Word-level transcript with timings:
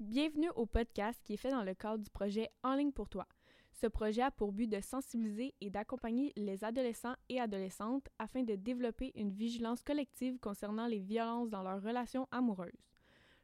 Bienvenue 0.00 0.50
au 0.56 0.66
podcast 0.66 1.20
qui 1.22 1.34
est 1.34 1.36
fait 1.36 1.52
dans 1.52 1.62
le 1.62 1.72
cadre 1.72 2.02
du 2.02 2.10
projet 2.10 2.50
En 2.64 2.74
ligne 2.74 2.90
pour 2.90 3.08
toi. 3.08 3.28
Ce 3.70 3.86
projet 3.86 4.22
a 4.22 4.32
pour 4.32 4.50
but 4.50 4.66
de 4.66 4.80
sensibiliser 4.80 5.54
et 5.60 5.70
d'accompagner 5.70 6.32
les 6.34 6.64
adolescents 6.64 7.14
et 7.28 7.40
adolescentes 7.40 8.08
afin 8.18 8.42
de 8.42 8.56
développer 8.56 9.12
une 9.14 9.30
vigilance 9.30 9.84
collective 9.84 10.40
concernant 10.40 10.88
les 10.88 10.98
violences 10.98 11.48
dans 11.48 11.62
leurs 11.62 11.80
relations 11.80 12.26
amoureuses. 12.32 12.82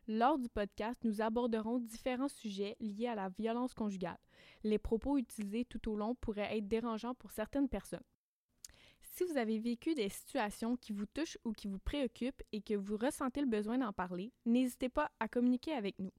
Lors 0.08 0.40
du 0.40 0.48
podcast, 0.48 0.98
nous 1.04 1.20
aborderons 1.20 1.78
différents 1.78 2.26
sujets 2.26 2.76
liés 2.80 3.06
à 3.06 3.14
la 3.14 3.28
violence 3.28 3.72
conjugale. 3.72 4.18
Les 4.64 4.78
propos 4.78 5.18
utilisés 5.18 5.64
tout 5.66 5.88
au 5.88 5.94
long 5.94 6.16
pourraient 6.16 6.58
être 6.58 6.66
dérangeants 6.66 7.14
pour 7.14 7.30
certaines 7.30 7.68
personnes. 7.68 8.02
Si 9.02 9.22
vous 9.22 9.36
avez 9.36 9.60
vécu 9.60 9.94
des 9.94 10.08
situations 10.08 10.76
qui 10.76 10.92
vous 10.92 11.06
touchent 11.06 11.38
ou 11.44 11.52
qui 11.52 11.68
vous 11.68 11.78
préoccupent 11.78 12.42
et 12.50 12.60
que 12.60 12.74
vous 12.74 12.96
ressentez 12.96 13.40
le 13.40 13.46
besoin 13.46 13.78
d'en 13.78 13.92
parler, 13.92 14.32
n'hésitez 14.46 14.88
pas 14.88 15.12
à 15.20 15.28
communiquer 15.28 15.74
avec 15.74 15.96
nous. 16.00 16.10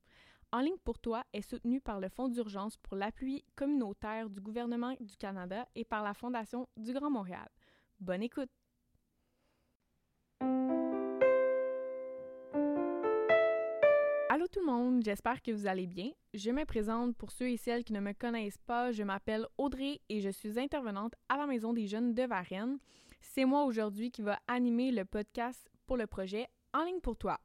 En 0.54 0.60
ligne 0.60 0.78
pour 0.84 1.00
toi 1.00 1.24
est 1.32 1.42
soutenu 1.42 1.80
par 1.80 2.02
le 2.02 2.10
Fonds 2.10 2.28
d'urgence 2.28 2.76
pour 2.76 2.98
l'appui 2.98 3.46
communautaire 3.56 4.30
du 4.30 4.42
gouvernement 4.42 4.94
du 5.00 5.16
Canada 5.16 5.66
et 5.76 5.86
par 5.86 6.04
la 6.04 6.14
Fondation 6.14 6.68
du 6.76 6.92
Grand 6.92 7.10
Montréal. 7.10 7.48
Bonne 8.02 8.22
écoute! 8.22 8.50
Allô 14.30 14.48
tout 14.48 14.60
le 14.60 14.66
monde, 14.66 15.04
j'espère 15.06 15.42
que 15.42 15.52
vous 15.52 15.68
allez 15.68 15.88
bien. 15.88 16.12
Je 16.34 16.52
me 16.52 16.66
présente 16.66 17.16
pour 17.16 17.32
ceux 17.32 17.50
et 17.50 17.58
celles 17.58 17.86
qui 17.86 17.94
ne 17.94 18.02
me 18.02 18.12
connaissent 18.12 18.58
pas. 18.58 18.92
Je 18.92 19.04
m'appelle 19.04 19.48
Audrey 19.58 20.02
et 20.10 20.20
je 20.20 20.30
suis 20.30 20.60
intervenante 20.60 21.14
à 21.30 21.38
la 21.38 21.48
Maison 21.48 21.72
des 21.72 21.88
Jeunes 21.88 22.14
de 22.14 22.24
Varennes. 22.24 22.78
C'est 23.22 23.46
moi 23.46 23.64
aujourd'hui 23.64 24.12
qui 24.12 24.22
va 24.22 24.40
animer 24.48 24.92
le 24.92 25.06
podcast 25.06 25.70
pour 25.86 25.96
le 25.96 26.08
projet 26.08 26.48
En 26.74 26.84
ligne 26.84 27.00
pour 27.00 27.16
toi. 27.16 27.40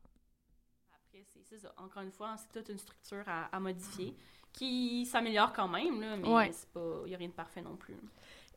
Après, 1.46 1.58
c'est 1.58 1.66
ça. 1.66 1.74
Encore 1.76 2.02
une 2.02 2.10
fois, 2.10 2.36
c'est 2.36 2.58
toute 2.58 2.68
une 2.70 2.78
structure 2.78 3.24
à, 3.26 3.60
modifier 3.60 4.14
qui 4.52 5.04
s'améliore 5.06 5.52
quand 5.52 5.68
même, 5.68 6.00
là, 6.00 6.16
mais 6.16 6.26
il 6.26 7.08
n'y 7.08 7.14
a 7.14 7.18
rien 7.18 7.28
de 7.28 7.32
parfait 7.32 7.62
non 7.62 7.76
plus. 7.76 7.94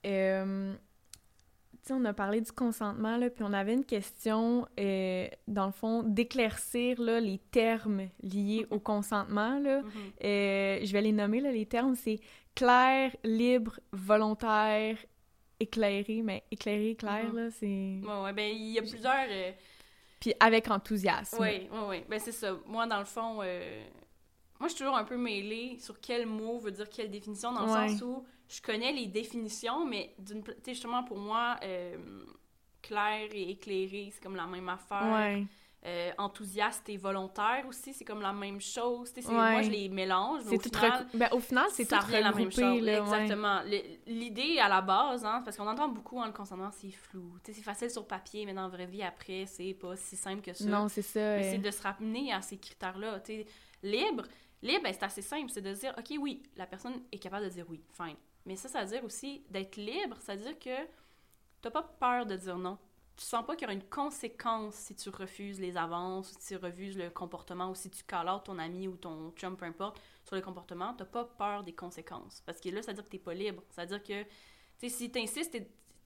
Euh, 0.06 0.74
on 1.92 2.06
a 2.06 2.14
parlé 2.14 2.42
du 2.42 2.52
consentement, 2.52 3.18
là, 3.18 3.30
puis 3.30 3.44
on 3.44 3.54
avait 3.54 3.74
une 3.74 3.86
question, 3.86 4.68
euh, 4.80 5.28
dans 5.48 5.66
le 5.66 5.72
fond, 5.72 6.04
d'éclaircir 6.04 7.02
les 7.02 7.40
termes 7.52 8.08
liés 8.22 8.66
au 8.70 8.80
consentement. 8.80 9.60
Là. 9.60 9.82
Mm-hmm. 9.82 10.24
Euh, 10.24 10.80
je 10.84 10.94
vais 10.94 11.02
les 11.02 11.12
nommer, 11.12 11.42
là, 11.42 11.52
les 11.52 11.66
termes, 11.66 11.96
c'est 11.96 12.20
clair, 12.56 13.16
libre, 13.24 13.80
volontaire, 13.92 14.98
éclairé, 15.60 16.22
mais 16.24 16.44
éclairé, 16.52 16.96
clair, 16.96 17.32
mm-hmm. 17.32 17.36
là, 17.36 17.52
c'est... 17.52 18.24
Ouais, 18.24 18.34
ben 18.34 18.56
il 18.56 18.72
y 18.72 18.80
a 18.80 18.82
plusieurs... 18.82 19.28
Euh, 20.20 20.22
puis 20.22 20.34
avec 20.40 20.70
enthousiasme. 20.70 21.38
Oui, 21.40 21.70
oui, 21.72 21.80
oui. 21.88 22.04
Ben 22.10 22.20
c'est 22.20 22.32
ça. 22.32 22.54
Moi, 22.66 22.86
dans 22.88 23.00
le 23.00 23.06
fond, 23.06 23.36
moi, 24.60 24.68
je 24.68 24.68
suis 24.68 24.80
toujours 24.80 24.98
un 24.98 25.06
peu 25.06 25.18
mêlée 25.18 25.78
sur 25.80 26.00
quel 26.02 26.26
mot 26.26 26.60
veut 26.60 26.72
dire 26.72 26.90
quelle 26.90 27.10
définition, 27.10 27.54
dans 27.54 27.62
le 27.62 27.68
sens 27.90 28.02
où 28.02 28.26
je 28.50 28.62
connais 28.62 28.92
les 28.92 29.06
définitions, 29.06 29.86
mais 29.86 30.16
justement 30.68 31.04
pour 31.04 31.18
moi, 31.18 31.56
euh, 31.64 31.96
clair 32.82 33.30
et 33.32 33.52
éclairé, 33.52 34.10
c'est 34.12 34.22
comme 34.22 34.36
la 34.36 34.48
même 34.48 34.68
affaire. 34.68 35.46
Euh, 35.86 36.12
enthousiaste 36.18 36.90
et 36.90 36.98
volontaire 36.98 37.64
aussi, 37.66 37.94
c'est 37.94 38.04
comme 38.04 38.20
la 38.22 38.34
même 38.34 38.60
chose. 38.60 39.14
Moi, 39.30 39.62
je 39.62 39.70
les 39.70 39.88
mélange. 39.88 40.42
Mais 40.50 40.58
au, 40.58 40.60
final, 40.60 41.08
ben, 41.14 41.30
au 41.32 41.40
final, 41.40 41.66
c'est 41.72 41.86
tout 41.86 42.12
la 42.12 42.34
même 42.34 42.52
chose. 42.52 42.86
Exactement. 42.86 43.62
L'idée 44.06 44.60
à 44.60 44.68
la 44.68 44.82
base, 44.82 45.24
hein, 45.24 45.42
parce 45.46 45.56
qu'on 45.56 45.68
entend 45.68 45.88
beaucoup 45.88 46.20
en 46.20 46.26
le 46.26 46.34
concernant, 46.34 46.70
c'est 46.72 46.92
flou. 46.92 47.38
C'est 47.46 47.54
facile 47.54 47.90
sur 47.90 48.06
papier, 48.06 48.46
mais 48.46 48.54
dans 48.54 48.64
la 48.64 48.68
vraie 48.68 48.88
vie, 48.88 49.04
après, 49.04 49.46
c'est 49.46 49.74
pas 49.74 49.96
si 49.96 50.18
simple 50.18 50.42
que 50.42 50.52
ça. 50.52 50.66
Non, 50.66 50.90
c'est 50.90 51.02
ça. 51.02 51.42
C'est 51.44 51.60
de 51.60 51.72
se 51.72 51.82
ramener 51.82 52.34
à 52.34 52.42
ces 52.42 52.58
critères-là. 52.58 53.22
Libre, 53.82 54.26
libre, 54.62 54.84
ben, 54.84 54.94
c'est 54.94 55.04
assez 55.04 55.22
simple. 55.22 55.50
C'est 55.50 55.62
de 55.62 55.72
dire, 55.72 55.96
OK, 55.98 56.14
oui, 56.20 56.44
la 56.58 56.66
personne 56.66 57.04
est 57.10 57.20
capable 57.20 57.46
de 57.46 57.52
dire 57.52 57.66
oui, 57.70 57.82
fine. 57.94 58.18
Mais 58.46 58.58
ça, 58.58 58.68
ça 58.68 58.84
veut 58.84 58.90
dire 58.90 59.04
aussi 59.06 59.46
d'être 59.50 59.78
libre, 59.78 60.18
ça 60.20 60.36
veut 60.36 60.42
dire 60.42 60.60
que 60.60 60.86
t'as 61.62 61.72
pas 61.72 61.84
peur 61.84 62.26
de 62.26 62.36
dire 62.36 62.58
non. 62.58 62.78
Tu 63.20 63.26
sens 63.26 63.46
pas 63.46 63.58
qu'il 63.58 63.64
y 63.64 63.66
aura 63.66 63.74
une 63.74 63.90
conséquence 63.90 64.76
si 64.76 64.96
tu 64.96 65.10
refuses 65.10 65.60
les 65.60 65.76
avances, 65.76 66.30
si 66.40 66.48
tu 66.48 66.56
refuses 66.56 66.98
le 66.98 67.10
comportement, 67.10 67.70
ou 67.70 67.76
si 67.76 67.90
tu 67.90 68.02
call 68.06 68.30
ton 68.46 68.58
ami 68.58 68.88
ou 68.88 68.96
ton 68.96 69.34
chum, 69.36 69.58
peu 69.58 69.66
importe, 69.66 70.00
sur 70.24 70.38
le 70.38 70.42
comportement, 70.42 70.94
t'as 70.94 71.04
pas 71.04 71.26
peur 71.26 71.64
des 71.64 71.74
conséquences. 71.74 72.42
Parce 72.46 72.62
que 72.62 72.70
là, 72.70 72.82
ça 72.82 72.92
veut 72.92 72.96
dire 72.96 73.04
que 73.04 73.10
t'es 73.10 73.20
pas 73.20 73.34
libre. 73.34 73.62
Ça 73.72 73.82
veut 73.82 73.90
dire 73.90 74.04
que, 74.04 74.24
tu 74.24 74.30
sais, 74.78 74.90
si 74.90 75.12
t'insistes, 75.12 75.58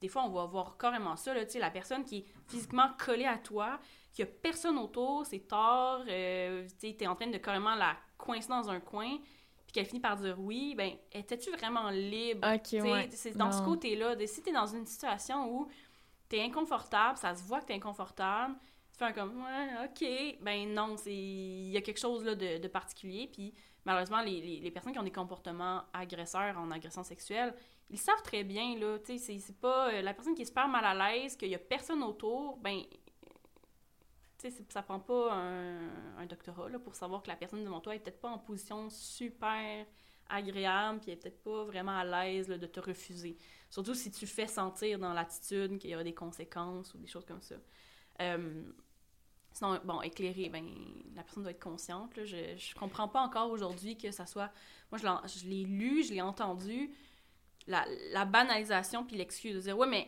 des 0.01 0.07
fois, 0.07 0.23
on 0.23 0.29
va 0.29 0.45
voir 0.45 0.75
carrément 0.75 1.15
ça, 1.15 1.35
tu 1.45 1.51
sais, 1.51 1.59
la 1.59 1.69
personne 1.69 2.03
qui 2.03 2.17
est 2.17 2.25
physiquement 2.47 2.89
collée 2.97 3.25
à 3.25 3.37
toi, 3.37 3.79
qui 4.11 4.23
a 4.23 4.25
personne 4.25 4.79
autour, 4.79 5.23
c'est 5.27 5.47
tard, 5.47 6.03
euh, 6.07 6.67
tu 6.79 6.87
es 6.87 7.05
en 7.05 7.13
train 7.13 7.27
de 7.27 7.37
carrément 7.37 7.75
la 7.75 7.95
coincer 8.17 8.49
dans 8.49 8.71
un 8.71 8.79
coin, 8.79 9.19
qu'elle 9.73 9.85
finit 9.85 9.99
par 9.99 10.15
dire 10.15 10.39
oui, 10.39 10.75
ben, 10.75 10.93
étais-tu 11.11 11.51
vraiment 11.51 11.89
libre? 11.89 12.47
Ok, 12.47 12.79
C'est 13.11 13.35
dans 13.35 13.51
ce 13.51 13.61
côté-là. 13.61 14.15
Si 14.25 14.41
t'es 14.41 14.51
dans 14.51 14.67
une 14.67 14.85
situation 14.85 15.51
où 15.51 15.67
t'es 16.33 16.41
inconfortable, 16.41 17.15
ça 17.19 17.35
se 17.35 17.43
voit 17.43 17.61
que 17.61 17.67
t'es 17.67 17.75
inconfortable, 17.75 18.55
tu 18.91 18.97
fais 18.97 19.05
un 19.05 19.11
comme, 19.11 19.37
ouais, 19.43 19.85
ok, 19.85 20.41
ben 20.41 20.73
non, 20.73 20.95
il 21.05 21.69
y 21.69 21.77
a 21.77 21.81
quelque 21.81 21.99
chose 21.99 22.25
là, 22.25 22.33
de, 22.33 22.67
particulier. 22.67 23.29
Puis 23.31 23.53
malheureusement, 23.85 24.19
les, 24.21 24.59
les, 24.59 24.71
personnes 24.71 24.93
qui 24.93 24.99
ont 24.99 25.03
des 25.03 25.11
comportements 25.11 25.83
agresseurs 25.93 26.57
en 26.57 26.71
agression 26.71 27.03
sexuelle, 27.03 27.53
ils 27.91 27.99
savent 27.99 28.23
très 28.23 28.43
bien, 28.43 28.79
là, 28.79 28.97
tu 28.97 29.19
sais, 29.19 29.37
c'est 29.37 29.59
pas 29.59 29.91
euh, 29.91 30.01
la 30.01 30.11
personne 30.15 30.33
qui 30.33 30.41
est 30.41 30.45
super 30.45 30.67
mal 30.67 30.83
à 30.85 31.11
l'aise, 31.11 31.35
qu'il 31.35 31.49
y 31.49 31.55
a 31.55 31.59
personne 31.59 32.01
autour, 32.01 32.57
ben 32.57 32.81
ça 34.69 34.81
prend 34.81 34.99
pas 34.99 35.33
un, 35.33 36.25
doctorat 36.25 36.67
là, 36.67 36.79
pour 36.79 36.95
savoir 36.95 37.21
que 37.21 37.29
la 37.29 37.35
personne 37.35 37.63
devant 37.63 37.79
toi 37.79 37.95
est 37.95 37.99
peut-être 37.99 38.19
pas 38.19 38.29
en 38.29 38.39
position 38.39 38.89
super 38.89 39.85
agréable, 40.29 40.99
puis 40.99 41.11
elle 41.11 41.17
est 41.17 41.21
peut-être 41.21 41.43
pas 41.43 41.63
vraiment 41.65 41.97
à 41.97 42.03
l'aise 42.03 42.47
de 42.47 42.65
te 42.65 42.79
refuser. 42.79 43.37
Surtout 43.69 43.93
si 43.93 44.11
tu 44.11 44.27
fais 44.27 44.47
sentir 44.47 44.99
dans 44.99 45.13
l'attitude 45.13 45.77
qu'il 45.77 45.89
y 45.89 45.95
aura 45.95 46.03
des 46.03 46.13
conséquences 46.13 46.93
ou 46.93 46.97
des 46.97 47.07
choses 47.07 47.25
comme 47.25 47.41
ça. 47.41 47.55
Euh, 48.21 48.63
sinon, 49.51 49.79
bon, 49.83 50.01
éclairer, 50.01 50.49
ben, 50.49 50.65
la 51.15 51.23
personne 51.23 51.43
doit 51.43 51.51
être 51.51 51.63
consciente. 51.63 52.15
Là. 52.15 52.25
Je, 52.25 52.55
je 52.57 52.75
comprends 52.75 53.07
pas 53.07 53.21
encore 53.21 53.51
aujourd'hui 53.51 53.97
que 53.97 54.11
ça 54.11 54.25
soit... 54.25 54.51
Moi, 54.91 54.99
je 54.99 55.47
l'ai 55.47 55.63
lu, 55.63 56.03
je 56.03 56.13
l'ai 56.13 56.21
entendu, 56.21 56.91
la, 57.67 57.85
la 58.11 58.25
banalisation 58.25 59.03
puis 59.03 59.15
l'excuse 59.15 59.55
de 59.55 59.59
dire 59.61 59.77
«Ouais, 59.79 59.87
mais 59.87 60.07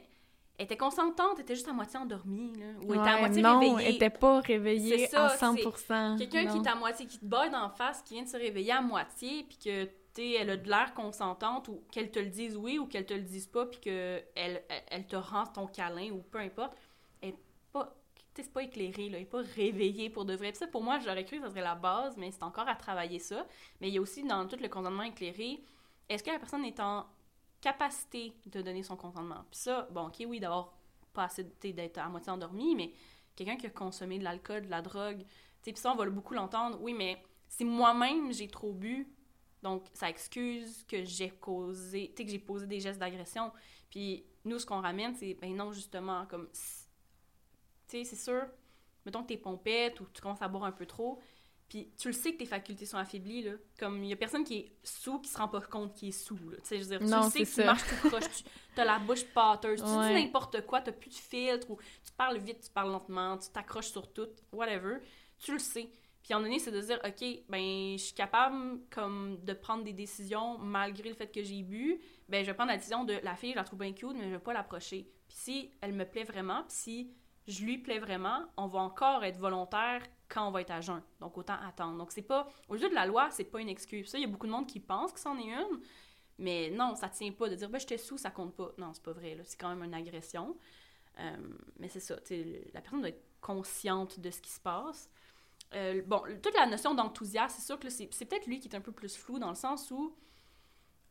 elle 0.58 0.66
était 0.66 0.78
consentante, 0.78 1.34
elle 1.36 1.42
était 1.42 1.56
juste 1.56 1.68
à 1.68 1.74
moitié 1.74 2.00
endormie, 2.00 2.54
là. 2.58 2.66
Ou 2.82 2.94
elle 2.94 3.00
était 3.00 3.10
à 3.10 3.20
moitié 3.20 3.42
non, 3.42 3.60
réveillée. 3.60 3.90
elle 3.90 3.96
était 3.96 4.10
pas 4.10 4.40
réveillée 4.40 5.16
à 5.16 5.36
100%. 5.36 6.18
Quelqu'un 6.18 6.46
qui 6.48 6.58
est 6.58 6.68
à 6.68 6.76
moitié, 6.76 7.06
qui 7.06 7.20
te 7.20 7.26
bat 7.26 7.50
d'en 7.50 7.70
face, 7.70 8.02
qui 8.04 8.14
vient 8.14 8.24
de 8.24 8.30
se 8.30 8.38
réveiller 8.38 8.72
à 8.72 8.82
moitié, 8.82 9.44
puis 9.44 9.58
que, 9.58 9.90
elle 10.18 10.50
a 10.50 10.58
de 10.58 10.70
l'air 10.70 10.94
consentante, 10.94 11.68
ou 11.68 11.84
qu'elle 11.92 12.12
te 12.12 12.20
le 12.20 12.30
dise 12.30 12.56
oui, 12.58 12.80
ou 12.80 12.88
qu'elle 12.88 13.06
te 13.06 13.14
le 13.14 13.22
dise 13.22 13.48
pas, 13.48 13.66
puis 13.66 13.80
qu'elle 13.80 14.26
elle, 14.36 14.64
elle, 14.88 15.08
te 15.08 15.16
rend 15.16 15.46
ton 15.46 15.68
câlin, 15.68 16.12
ou 16.12 16.22
peu 16.22 16.40
importe. 16.40 16.78
Elle 17.22 17.30
est 17.30 17.38
pas... 17.72 17.96
c'est 18.34 18.52
pas 18.52 18.64
éclairée, 18.64 19.10
là. 19.10 19.18
Elle 19.18 19.24
est 19.24 19.26
pas 19.26 19.42
réveillée 19.56 20.10
pour 20.10 20.26
de 20.26 20.36
vrai. 20.36 20.54
Ça, 20.54 20.68
pour 20.68 20.84
moi, 20.84 21.00
j'aurais 21.00 21.26
cru 21.26 21.38
que 21.38 21.44
ça 21.44 21.50
serait 21.50 21.62
la 21.62 21.76
base, 21.76 22.18
mais 22.18 22.32
c'est 22.32 22.44
encore 22.44 22.68
à 22.68 22.76
travailler 22.76 23.20
ça. 23.20 23.46
Mais 23.82 23.90
il 23.90 23.94
y 23.94 23.98
a 23.98 24.02
aussi, 24.02 24.24
dans 24.24 24.48
tout 24.48 24.58
le 24.62 24.70
consentement 24.70 25.04
éclairé, 25.04 25.62
est-ce 26.10 26.24
que 26.24 26.32
la 26.32 26.40
personne 26.40 26.66
est 26.66 26.80
en 26.80 27.06
capacité 27.62 28.34
de 28.46 28.62
donner 28.62 28.84
son 28.84 28.96
consentement? 28.96 29.44
Puis 29.50 29.60
ça, 29.60 29.88
bon, 29.92 30.08
ok, 30.08 30.24
oui, 30.28 30.40
d'avoir 30.40 30.74
pas 31.14 31.24
assez 31.24 31.44
d'être 31.44 31.98
à 31.98 32.10
moitié 32.10 32.32
endormi, 32.32 32.76
mais 32.76 32.92
quelqu'un 33.36 33.56
qui 33.56 33.66
a 33.66 33.70
consommé 33.70 34.20
de 34.20 34.24
l'alcool, 34.24 34.66
de 34.66 34.70
la 34.70 34.82
drogue, 34.82 35.26
tu 35.64 35.72
puis 35.72 35.82
ça, 35.82 35.92
on 35.92 35.96
va 35.96 36.06
beaucoup 36.10 36.36
l'entendre, 36.36 36.78
oui, 36.82 36.94
mais 36.94 37.24
si 37.48 37.66
moi-même 37.66 38.32
j'ai 38.32 38.48
trop 38.48 38.72
bu, 38.72 39.08
donc 39.66 39.84
ça 39.94 40.12
excuse 40.12 40.84
que 40.88 41.04
j'ai 41.04 41.32
causé, 41.32 42.12
tu 42.16 42.18
sais, 42.18 42.26
que 42.26 42.32
j'ai 42.32 42.40
posé 42.40 42.68
des 42.68 42.80
gestes 42.80 43.00
d'agression. 43.00 43.52
Puis 43.90 44.24
nous, 44.44 44.60
ce 44.60 44.66
qu'on 44.66 44.80
ramène, 44.80 45.16
c'est, 45.16 45.34
ben 45.34 45.56
non, 45.56 45.72
justement, 45.72 46.28
comme, 46.28 46.48
tu 46.52 46.60
sais, 47.88 48.04
c'est 48.04 48.16
sûr, 48.16 48.46
mettons 49.08 49.24
que 49.24 49.30
t'es 49.30 49.38
pompette 49.38 50.00
ou 50.00 50.06
tu 50.14 50.22
commences 50.22 50.44
à 50.44 50.48
boire 50.48 50.66
un 50.66 50.72
peu 50.72 50.86
trop, 50.86 51.20
puis 51.68 51.90
tu 51.98 52.10
le 52.10 52.14
sais 52.14 52.34
que 52.34 52.38
tes 52.38 52.46
facultés 52.46 52.86
sont 52.86 53.00
affaiblies, 53.00 53.42
là. 53.42 53.54
Comme 53.80 54.04
il 54.04 54.10
y 54.12 54.14
a 54.14 54.16
personne 54.16 54.44
qui 54.44 54.58
est 54.58 54.72
sous 54.84 55.18
qui 55.18 55.30
se 55.30 55.38
rend 55.40 55.48
pas 55.48 55.62
compte 55.62 55.96
qu'il 55.96 56.10
est 56.10 56.12
sous, 56.12 56.38
là. 56.48 56.58
Tu 56.58 56.68
sais, 56.68 56.78
je 56.78 56.84
veux 56.84 57.00
dire, 57.00 57.00
tu 57.00 57.32
sais 57.32 57.44
que 57.44 57.62
tu 57.62 57.66
marches 57.66 57.90
tout 57.90 58.10
croche, 58.10 58.44
tu 58.76 58.82
as 58.82 58.86
la 58.86 59.00
bouche 59.00 59.26
pâteuse, 59.34 59.82
tu 59.82 59.88
dis 59.88 60.14
n'importe 60.14 60.64
quoi, 60.68 60.82
t'as 60.82 60.92
plus 60.92 61.10
de 61.10 61.16
filtre, 61.16 61.72
ou 61.72 61.80
tu 62.06 62.12
parles 62.16 62.38
vite, 62.38 62.62
tu 62.62 62.70
parles 62.70 62.92
lentement, 62.92 63.36
tu 63.40 63.50
t'accroches 63.50 63.90
sur 63.90 64.14
tout, 64.14 64.30
whatever. 64.52 64.98
Tu 65.40 65.54
le 65.54 65.60
sais. 65.60 65.90
Puis 66.26 66.34
à 66.34 66.38
un 66.38 66.40
moment 66.40 66.50
donné, 66.50 66.60
c'est 66.60 66.72
de 66.72 66.82
dire, 66.82 67.00
OK, 67.06 67.44
ben, 67.50 67.98
je 68.00 68.04
suis 68.04 68.16
capable, 68.16 68.80
comme, 68.90 69.38
de 69.44 69.54
prendre 69.54 69.84
des 69.84 69.94
décisions 69.94 70.58
malgré 70.58 71.10
le 71.10 71.14
fait 71.14 71.28
que 71.28 71.44
j'ai 71.44 71.62
bu. 71.62 72.02
Ben, 72.28 72.44
je 72.44 72.50
vais 72.50 72.56
prendre 72.56 72.72
la 72.72 72.78
décision 72.78 73.04
de 73.04 73.14
la 73.22 73.36
fille, 73.36 73.52
je 73.52 73.58
la 73.58 73.64
trouve 73.64 73.78
bien 73.78 73.94
cute, 73.94 74.16
mais 74.16 74.24
je 74.24 74.30
vais 74.30 74.40
pas 74.40 74.52
l'approcher. 74.52 75.08
Puis 75.28 75.38
si 75.38 75.72
elle 75.82 75.94
me 75.94 76.04
plaît 76.04 76.24
vraiment, 76.24 76.64
puis 76.64 76.76
si 76.76 77.14
je 77.48 77.64
lui 77.64 77.78
plais 77.78 78.00
vraiment, 78.00 78.40
on 78.58 78.66
va 78.66 78.80
encore 78.80 79.24
être 79.24 79.38
volontaire 79.38 80.02
quand 80.28 80.48
on 80.48 80.52
va 80.52 80.62
être 80.62 80.72
à 80.72 80.82
jeun. 80.82 81.00
Donc, 81.20 81.38
autant 81.38 81.58
attendre. 81.64 81.96
Donc, 81.96 82.12
c'est 82.12 82.24
pas... 82.24 82.48
Au 82.70 82.74
lieu 82.74 82.90
de 82.90 82.96
la 82.96 83.06
loi, 83.06 83.30
c'est 83.30 83.44
pas 83.44 83.62
une 83.62 83.70
excuse. 83.70 84.10
Ça, 84.10 84.18
il 84.18 84.22
y 84.22 84.26
a 84.26 84.28
beaucoup 84.28 84.48
de 84.48 84.52
monde 84.52 84.66
qui 84.66 84.80
pense 84.80 85.14
que 85.14 85.20
c'en 85.20 85.38
est 85.38 85.52
une, 85.52 85.80
mais 86.40 86.72
non, 86.72 86.96
ça 86.96 87.08
tient 87.08 87.32
pas 87.34 87.50
de 87.50 87.56
dire, 87.56 87.70
ben, 87.70 87.78
j'étais 87.78 88.00
sous, 88.00 88.18
ça 88.18 88.32
compte 88.32 88.56
pas. 88.56 88.72
Non, 88.80 88.94
c'est 88.96 89.04
pas 89.04 89.14
vrai. 89.14 89.38
C'est 89.44 89.62
quand 89.62 89.70
même 89.70 89.84
une 89.84 89.94
agression. 89.94 90.58
Euh, 91.20 91.38
mais 91.78 91.88
c'est 91.88 92.00
ça. 92.00 92.16
La 92.74 92.82
personne 92.82 93.02
doit 93.02 93.10
être 93.10 93.24
consciente 93.42 94.20
de 94.20 94.32
ce 94.32 94.42
qui 94.42 94.50
se 94.50 94.60
passe. 94.60 95.12
Euh, 95.76 96.02
bon, 96.06 96.22
toute 96.42 96.56
la 96.56 96.66
notion 96.66 96.94
d'enthousiasme, 96.94 97.56
c'est 97.58 97.66
sûr 97.66 97.80
que 97.80 97.90
c'est 97.90 98.08
peut-être 98.08 98.48
lui 98.48 98.60
qui 98.60 98.70
est 98.70 98.76
un 98.76 98.82
peu 98.82 98.92
plus 98.92 99.16
flou 99.16 99.40
dans 99.40 99.50
le 99.50 99.56
sens 99.56 99.92
où 99.92 100.16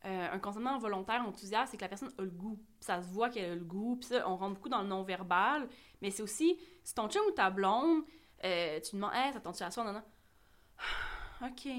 euh, 0.05 0.27
un 0.31 0.39
consentement 0.39 0.77
volontaire 0.77 1.21
enthousiaste, 1.27 1.71
c'est 1.71 1.77
que 1.77 1.83
la 1.83 1.89
personne 1.89 2.11
a 2.17 2.21
le 2.21 2.29
goût. 2.29 2.59
ça 2.79 3.01
se 3.01 3.07
voit 3.07 3.29
qu'elle 3.29 3.51
a 3.51 3.55
le 3.55 3.63
goût. 3.63 3.95
Puis 3.95 4.09
ça, 4.09 4.27
on 4.29 4.35
rentre 4.35 4.55
beaucoup 4.55 4.69
dans 4.69 4.81
le 4.81 4.87
non-verbal. 4.87 5.67
Mais 6.01 6.11
c'est 6.11 6.21
aussi, 6.21 6.59
si 6.83 6.93
ton 6.93 7.07
chum 7.09 7.23
ou 7.27 7.31
ta 7.31 7.49
blonde, 7.49 8.03
euh, 8.43 8.79
tu 8.81 8.95
demandes, 8.95 9.13
hey, 9.13 9.33
t'attends-tu 9.33 9.63
à 9.63 9.71
soi? 9.71 9.83
Non, 9.83 9.93
non. 9.93 10.03
OK. 11.47 11.71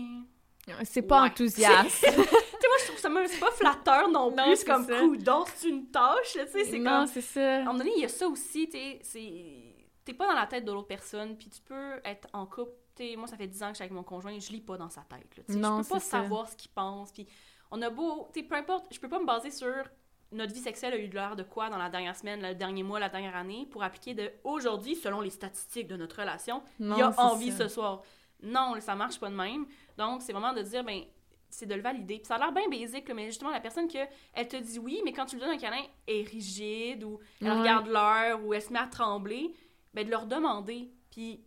C'est 0.85 1.03
pas 1.03 1.23
enthousiaste. 1.23 2.00
tu 2.05 2.11
sais, 2.11 2.17
moi, 2.17 2.77
je 2.81 2.87
trouve 2.87 2.99
ça 2.99 3.09
même, 3.09 3.27
c'est 3.29 3.38
pas 3.38 3.53
flatteur 3.53 4.09
non 4.11 4.33
plus. 4.33 4.56
C'est 4.56 4.65
comme, 4.65 4.87
coudon, 4.87 5.44
c'est 5.55 5.69
une 5.69 5.87
tâche, 5.91 6.33
tu 6.33 6.38
sais. 6.38 6.65
C'est 6.65 6.79
Non, 6.79 7.06
c'est 7.06 7.21
ça. 7.21 7.41
À 7.41 7.61
un 7.61 7.65
moment 7.67 7.79
donné, 7.79 7.93
il 7.97 8.03
y 8.03 8.05
a 8.05 8.09
ça 8.09 8.27
aussi, 8.27 8.69
tu 8.69 8.79
sais. 9.03 9.77
T'es 10.06 10.14
pas 10.14 10.26
dans 10.26 10.35
la 10.35 10.47
tête 10.47 10.64
de 10.64 10.73
l'autre 10.73 10.87
personne, 10.87 11.37
puis 11.37 11.50
tu 11.50 11.61
peux 11.61 12.00
être 12.05 12.29
en 12.32 12.47
couple. 12.47 12.73
moi, 13.19 13.26
ça 13.26 13.37
fait 13.37 13.49
10 13.49 13.62
ans 13.62 13.67
que 13.67 13.73
je 13.73 13.76
suis 13.76 13.82
avec 13.82 13.93
mon 13.93 14.05
conjoint, 14.05 14.38
je 14.38 14.50
lis 14.50 14.61
pas 14.61 14.79
dans 14.79 14.88
sa 14.88 15.03
tête. 15.03 15.37
Là, 15.37 15.43
non, 15.49 15.82
je 15.82 15.88
peux 15.88 15.94
pas 15.94 16.00
savoir 16.00 16.49
ce 16.49 16.56
qu'il 16.56 16.70
pense. 16.70 17.12
Puis 17.12 17.26
on 17.70 17.82
a 17.82 17.91
beau, 17.91 18.29
tu 18.32 18.44
peu 18.44 18.55
importe, 18.55 18.87
je 18.94 19.00
peux 19.00 19.08
pas 19.08 19.19
me 19.19 19.26
baser 19.26 19.50
sur 19.50 19.85
notre 20.32 20.53
vie 20.53 20.61
sexuelle 20.61 20.94
a 20.94 20.99
eu 20.99 21.08
de 21.08 21.14
l'air 21.14 21.37
de 21.37 21.43
quoi 21.43 21.70
dans 21.70 21.79
la 21.79 21.88
dernière 21.88 22.17
semaine, 22.17 22.43
le 22.43 22.55
dernier 22.55 22.82
mois, 22.82 22.99
la 22.99 23.08
dernière 23.08 23.37
année, 23.37 23.67
pour 23.70 23.82
appliquer 23.82 24.14
de 24.14 24.31
aujourd'hui, 24.44 24.97
selon 24.97 25.20
les 25.20 25.31
statistiques 25.31 25.88
de 25.88 25.97
notre 25.97 26.20
relation, 26.20 26.62
il 26.81 26.97
y 26.97 27.02
a 27.02 27.12
envie 27.20 27.52
ce 27.52 27.69
soir. 27.69 28.02
Non, 28.43 28.75
ça 28.81 28.94
marche 28.94 29.19
pas 29.19 29.31
de 29.31 29.35
même. 29.35 29.67
Donc, 29.97 30.23
c'est 30.23 30.32
vraiment 30.32 30.52
de 30.52 30.62
dire, 30.62 30.85
ben, 30.85 31.02
c'est 31.49 31.67
de 31.67 31.75
le 31.75 31.81
valider. 31.81 32.19
Puis 32.19 32.26
ça 32.26 32.35
a 32.35 32.38
l'air 32.38 32.52
bien 32.52 32.69
basique, 32.69 33.11
mais 33.14 33.26
justement, 33.26 33.50
la 33.50 33.61
personne 33.61 33.88
que 33.88 33.99
elle 34.35 34.49
te 34.49 34.56
dit 34.56 34.79
oui, 34.79 35.00
mais 35.05 35.12
quand 35.12 35.26
tu 35.26 35.37
lui 35.37 35.43
donnes 35.43 35.55
un 35.55 35.59
câlin, 35.59 35.82
elle 36.06 36.17
est 36.17 36.29
rigide, 36.29 37.05
ou 37.05 37.19
elle 37.41 37.52
regarde 37.52 37.87
l'heure, 37.87 38.44
ou 38.44 38.52
elle 38.52 38.62
se 38.62 38.73
met 38.73 38.79
à 38.79 38.87
trembler, 38.87 39.55
ben, 39.96 40.04
de 40.04 40.10
leur 40.10 40.26
demander. 40.26 40.93
Puis 41.10 41.43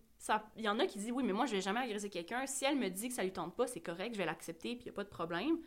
il 0.57 0.63
y 0.63 0.67
en 0.67 0.79
a 0.79 0.87
qui 0.87 0.97
disent 0.97 1.11
oui, 1.11 1.23
mais 1.23 1.33
moi, 1.33 1.45
je 1.45 1.51
vais 1.51 1.61
jamais 1.61 1.81
agresser 1.81 2.09
quelqu'un. 2.09 2.45
Si 2.47 2.65
elle 2.65 2.77
me 2.77 2.89
dit 2.89 3.07
que 3.07 3.13
ça 3.13 3.23
lui 3.23 3.31
tente 3.31 3.55
pas, 3.55 3.67
c'est 3.67 3.79
correct, 3.79 4.13
je 4.13 4.17
vais 4.17 4.25
l'accepter, 4.25 4.75
puis 4.75 4.85
il 4.85 4.85
n'y 4.85 4.89
a 4.89 4.93
pas 4.93 5.03
de 5.03 5.09
problème. 5.09 5.59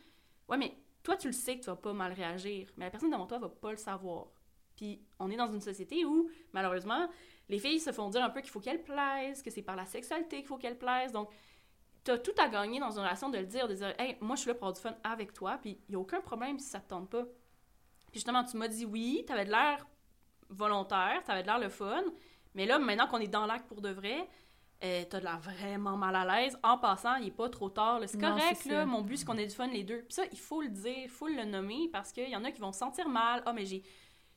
Ouais, 0.49 0.59
mais 0.59 0.77
toi, 1.05 1.17
tu 1.17 1.29
le 1.29 1.33
sais 1.33 1.57
que 1.57 1.61
tu 1.61 1.67
vas 1.67 1.77
pas 1.77 1.93
mal 1.93 2.13
réagir, 2.13 2.69
mais 2.77 2.87
la 2.87 2.91
personne 2.91 3.11
devant 3.11 3.27
toi 3.27 3.39
va 3.39 3.49
pas 3.49 3.71
le 3.71 3.77
savoir. 3.77 4.27
Puis 4.77 5.01
on 5.21 5.31
est 5.31 5.37
dans 5.37 5.47
une 5.53 5.61
société 5.61 6.05
où, 6.05 6.29
malheureusement, 6.53 7.09
les 7.49 7.61
filles 7.61 7.79
se 7.79 7.93
font 7.93 8.11
dire 8.11 8.25
un 8.25 8.31
peu 8.31 8.41
qu'il 8.41 8.51
faut 8.51 8.61
qu'elles 8.61 8.83
plaisent, 8.83 9.43
que 9.43 9.51
c'est 9.51 9.63
par 9.63 9.77
la 9.77 9.87
sexualité 9.87 10.39
qu'il 10.39 10.47
faut 10.47 10.59
qu'elles 10.59 10.79
plaisent. 10.79 11.13
Donc, 11.13 11.31
tu 12.05 12.11
as 12.11 12.19
tout 12.19 12.35
à 12.37 12.49
gagner 12.49 12.81
dans 12.81 12.91
une 12.91 13.05
relation 13.05 13.31
de 13.31 13.39
le 13.39 13.47
dire, 13.47 13.69
de 13.69 13.75
dire, 13.75 13.95
hey, 13.99 14.17
moi, 14.21 14.35
je 14.35 14.41
suis 14.41 14.49
là 14.49 14.55
pour 14.55 14.65
avoir 14.67 14.75
du 14.75 14.81
fun 14.81 14.97
avec 15.05 15.33
toi, 15.33 15.59
puis 15.63 15.79
il 15.89 15.93
n'y 15.93 15.97
a 15.97 16.01
aucun 16.01 16.21
problème 16.21 16.59
si 16.59 16.69
ça 16.69 16.81
te 16.81 16.89
tente 16.89 17.09
pas. 17.11 17.23
Puis 17.23 18.15
justement, 18.15 18.43
tu 18.43 18.57
m'as 18.57 18.69
dit 18.69 18.85
oui, 18.85 19.23
tu 19.25 19.33
avais 19.33 19.45
de 19.45 19.51
l'air 19.51 19.87
volontaire, 20.49 21.23
tu 21.25 21.31
avais 21.31 21.43
de 21.43 21.47
l'air 21.47 21.59
le 21.59 21.69
fun, 21.69 22.03
mais 22.55 22.67
là, 22.67 22.79
maintenant 22.79 23.07
qu'on 23.07 23.19
est 23.19 23.29
dans 23.29 23.47
l'acte 23.47 23.67
pour 23.67 23.81
de 23.81 23.91
vrai, 23.91 24.29
euh, 24.85 25.05
t'as 25.09 25.21
de 25.21 25.25
l'air 25.25 25.39
vraiment 25.39 25.97
mal 25.97 26.17
à 26.17 26.25
l'aise. 26.25 26.59
En 26.63 26.77
passant, 26.77 27.17
il 27.17 27.29
est 27.29 27.31
pas 27.31 27.49
trop 27.49 27.69
tard. 27.69 28.01
C'est 28.07 28.21
correct, 28.21 28.65
là. 28.65 28.85
Mon 28.85 29.01
but, 29.01 29.19
c'est 29.19 29.25
qu'on 29.25 29.37
ait 29.37 29.47
du 29.47 29.55
fun 29.55 29.69
les 29.69 29.85
deux. 29.85 30.03
Puis 30.03 30.15
ça, 30.15 30.25
il 30.31 30.39
faut 30.39 30.61
le 30.61 30.69
dire, 30.69 30.99
il 31.05 31.09
faut 31.09 31.29
le 31.29 31.45
nommer 31.45 31.89
parce 31.93 32.13
qu'il 32.13 32.29
y 32.29 32.37
en 32.37 32.45
a 32.45 32.51
qui 32.51 32.61
vont 32.61 32.73
se 32.73 32.81
sentir 32.81 33.09
mal. 33.09 33.43
Ah, 33.47 33.53
mais 33.53 33.65
j'ai. 33.65 33.83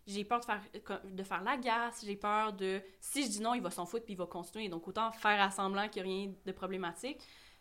J'ai 0.08 0.24
peur 0.24 0.40
de 0.40 0.46
faire, 0.46 0.62
de 1.04 1.24
faire 1.24 1.42
l'agace, 1.42 2.04
j'ai 2.06 2.16
peur 2.16 2.54
de... 2.54 2.80
Si 3.00 3.24
je 3.24 3.28
dis 3.28 3.42
non, 3.42 3.56
il 3.56 3.62
va 3.64 3.72
s'en 3.72 3.88
foutre 3.88 4.06
puis 4.06 4.14
il 4.14 4.18
va 4.18 4.28
continuer. 4.28 4.70
Donc, 4.70 4.88
autant 4.88 5.12
faire 5.12 5.42
à 5.42 5.50
semblant 5.50 5.90
qu'il 5.90 6.04
n'y 6.04 6.10
a 6.10 6.14
rien 6.14 6.34
de 6.46 6.52
problématique 6.52 7.18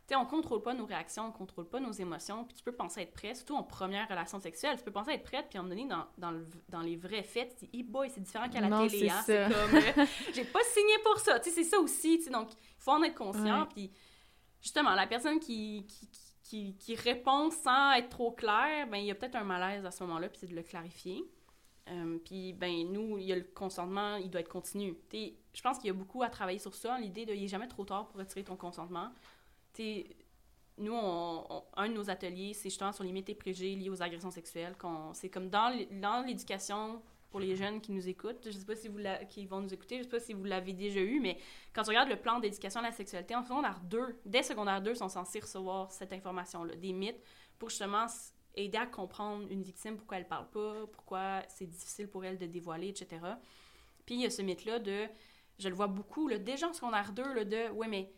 sais, 0.08 0.16
on 0.16 0.26
contrôle 0.26 0.62
pas 0.62 0.74
nos 0.74 0.86
réactions, 0.86 1.26
on 1.28 1.32
contrôle 1.32 1.68
pas 1.68 1.80
nos 1.80 1.92
émotions, 1.92 2.44
puis 2.44 2.54
tu 2.54 2.62
peux 2.62 2.72
penser 2.72 3.02
être 3.02 3.12
prêt, 3.12 3.34
surtout 3.34 3.54
en 3.54 3.62
première 3.62 4.08
relation 4.08 4.38
sexuelle, 4.38 4.76
tu 4.76 4.84
peux 4.84 4.90
penser 4.90 5.12
être 5.12 5.24
prête, 5.24 5.46
puis 5.48 5.58
à 5.58 5.60
un 5.60 5.64
moment 5.64 5.74
donné, 5.74 5.88
dans, 5.88 6.06
dans, 6.18 6.30
le, 6.30 6.46
dans 6.68 6.80
les 6.80 6.96
vrais 6.96 7.22
faits, 7.22 7.56
tu 7.58 7.66
dis, 7.66 7.82
boy, 7.82 8.10
c'est 8.10 8.20
différent 8.20 8.48
qu'à 8.48 8.60
la 8.60 8.88
télé, 8.88 9.08
hein, 9.08 9.22
c'est 9.24 9.44
comme, 9.44 9.76
euh, 9.76 10.06
j'ai 10.34 10.44
pas 10.44 10.62
signé 10.62 10.94
pour 11.02 11.18
ça, 11.18 11.40
tu 11.40 11.50
sais, 11.50 11.56
c'est 11.56 11.70
ça 11.70 11.78
aussi, 11.78 12.18
tu 12.18 12.24
sais, 12.24 12.30
donc, 12.30 12.52
il 12.52 12.82
faut 12.82 12.92
en 12.92 13.02
être 13.02 13.14
conscient, 13.14 13.66
puis 13.66 13.90
justement, 14.60 14.94
la 14.94 15.06
personne 15.06 15.40
qui, 15.40 15.86
qui, 15.86 16.08
qui, 16.42 16.76
qui, 16.76 16.94
répond 16.96 17.50
sans 17.50 17.92
être 17.92 18.10
trop 18.10 18.32
claire, 18.32 18.86
ben 18.88 18.98
il 18.98 19.06
y 19.06 19.10
a 19.10 19.14
peut-être 19.14 19.36
un 19.36 19.44
malaise 19.44 19.86
à 19.86 19.90
ce 19.90 20.04
moment-là, 20.04 20.28
puis 20.28 20.38
c'est 20.40 20.46
de 20.46 20.54
le 20.54 20.62
clarifier. 20.62 21.24
Euh, 21.90 22.18
puis, 22.24 22.54
ben, 22.54 22.90
nous, 22.90 23.18
il 23.18 23.26
y 23.26 23.32
a 23.32 23.36
le 23.36 23.44
consentement, 23.44 24.16
il 24.16 24.30
doit 24.30 24.40
être 24.40 24.48
continu. 24.48 24.96
je 25.12 25.62
pense 25.62 25.78
qu'il 25.78 25.88
y 25.88 25.90
a 25.90 25.94
beaucoup 25.94 26.22
à 26.22 26.30
travailler 26.30 26.58
sur 26.58 26.74
ça, 26.74 26.98
l'idée 26.98 27.26
de 27.26 27.34
il 27.34 27.42
n'est 27.42 27.48
jamais 27.48 27.68
trop 27.68 27.84
tard 27.84 28.08
pour 28.08 28.18
retirer 28.18 28.42
ton 28.42 28.56
consentement 28.56 29.10
nous, 30.78 30.92
on, 30.92 31.64
un 31.76 31.88
de 31.88 31.94
nos 31.94 32.10
ateliers, 32.10 32.52
c'est 32.54 32.68
justement 32.68 32.92
sur 32.92 33.04
les 33.04 33.12
mythes 33.12 33.28
et 33.28 33.34
préjugés 33.34 33.74
liés 33.74 33.90
aux 33.90 34.02
agressions 34.02 34.30
sexuelles. 34.30 34.74
C'est 35.12 35.30
comme 35.30 35.48
dans 35.48 36.24
l'éducation 36.26 37.02
pour 37.30 37.40
les 37.40 37.56
jeunes 37.56 37.80
qui 37.80 37.90
nous 37.90 38.08
écoutent. 38.08 38.44
Je 38.44 38.52
sais 38.52 38.64
pas 38.64 38.76
si 38.76 38.86
vous 38.86 39.00
qui 39.28 39.44
vont 39.46 39.60
nous 39.60 39.74
écouter, 39.74 39.98
je 39.98 40.02
sais 40.04 40.08
pas 40.08 40.20
si 40.20 40.34
vous 40.34 40.44
l'avez 40.44 40.72
déjà 40.72 41.00
eu, 41.00 41.18
mais 41.18 41.36
quand 41.72 41.82
tu 41.82 41.88
regardes 41.88 42.08
le 42.08 42.14
plan 42.14 42.38
d'éducation 42.38 42.78
à 42.78 42.84
la 42.84 42.92
sexualité, 42.92 43.34
en 43.34 43.42
secondaire 43.42 43.80
2, 43.84 44.20
dès 44.24 44.44
secondaire 44.44 44.80
2, 44.80 44.94
sont 44.94 45.08
censés 45.08 45.40
recevoir 45.40 45.90
cette 45.90 46.12
information-là, 46.12 46.76
des 46.76 46.92
mythes, 46.92 47.20
pour 47.58 47.70
justement 47.70 48.06
aider 48.54 48.78
à 48.78 48.86
comprendre 48.86 49.50
une 49.50 49.62
victime, 49.62 49.96
pourquoi 49.96 50.18
elle 50.18 50.28
parle 50.28 50.48
pas, 50.48 50.86
pourquoi 50.92 51.42
c'est 51.48 51.66
difficile 51.66 52.06
pour 52.08 52.24
elle 52.24 52.38
de 52.38 52.46
dévoiler, 52.46 52.90
etc. 52.90 53.20
Puis 54.06 54.14
il 54.14 54.20
y 54.20 54.26
a 54.26 54.30
ce 54.30 54.42
mythe-là 54.42 54.78
de, 54.78 55.06
je 55.58 55.68
le 55.68 55.74
vois 55.74 55.88
beaucoup, 55.88 56.28
là, 56.28 56.38
déjà 56.38 56.68
en 56.68 56.72
secondaire 56.72 57.12
2, 57.12 57.34
là, 57.34 57.44
de, 57.44 57.70
ouais, 57.70 57.88
mais 57.88 58.12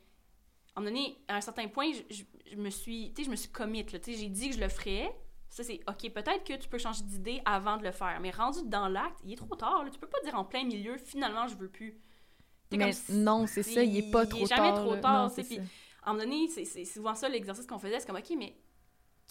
à 0.77 0.81
un 0.81 0.85
donné, 0.85 1.19
à 1.27 1.37
un 1.37 1.41
certain 1.41 1.69
point, 1.69 1.91
je, 2.11 2.57
me 2.57 2.71
suis, 2.71 3.13
tu 3.15 3.23
sais, 3.23 3.27
je 3.27 3.31
me 3.31 3.37
suis 3.37 3.49
commit, 3.49 3.85
tu 3.85 3.99
sais, 4.01 4.13
j'ai 4.13 4.29
dit 4.29 4.51
que 4.51 4.57
je 4.57 4.61
le 4.61 4.69
ferais. 4.69 5.11
Ça, 5.49 5.65
c'est 5.65 5.81
OK, 5.89 6.13
peut-être 6.13 6.45
que 6.45 6.55
tu 6.55 6.69
peux 6.69 6.79
changer 6.79 7.03
d'idée 7.03 7.41
avant 7.47 7.79
de 7.79 7.85
le 7.85 7.93
faire. 7.93 8.19
Mais 8.21 8.31
rendu 8.31 8.59
dans 8.65 8.89
l'acte, 8.89 9.19
il 9.25 9.33
est 9.33 9.37
trop 9.37 9.57
tard. 9.57 9.85
Là. 9.85 9.91
Tu 9.91 9.99
peux 9.99 10.09
pas 10.09 10.21
dire 10.23 10.35
en 10.35 10.45
plein 10.45 10.65
milieu, 10.65 10.99
finalement, 10.99 11.49
je 11.49 11.57
veux 11.57 11.69
plus. 11.69 11.99
Mais 12.73 12.91
non, 13.09 13.47
c'est 13.47 13.63
ça, 13.63 13.83
il 13.83 13.97
est 13.97 14.11
pas 14.11 14.27
trop 14.27 14.47
tard. 14.47 14.49
Il 14.49 14.53
est 14.53 14.57
jamais 14.57 14.73
trop 14.73 14.97
tard. 14.97 15.33
Puis, 15.33 15.59
à 16.03 16.11
un 16.11 16.13
moment 16.13 16.25
donné, 16.25 16.49
c'est 16.49 16.85
souvent 16.85 17.15
ça 17.15 17.29
l'exercice 17.29 17.67
qu'on 17.67 17.79
faisait. 17.79 17.99
C'est 18.01 18.07
comme, 18.07 18.17
OK, 18.17 18.35
mais 18.37 18.57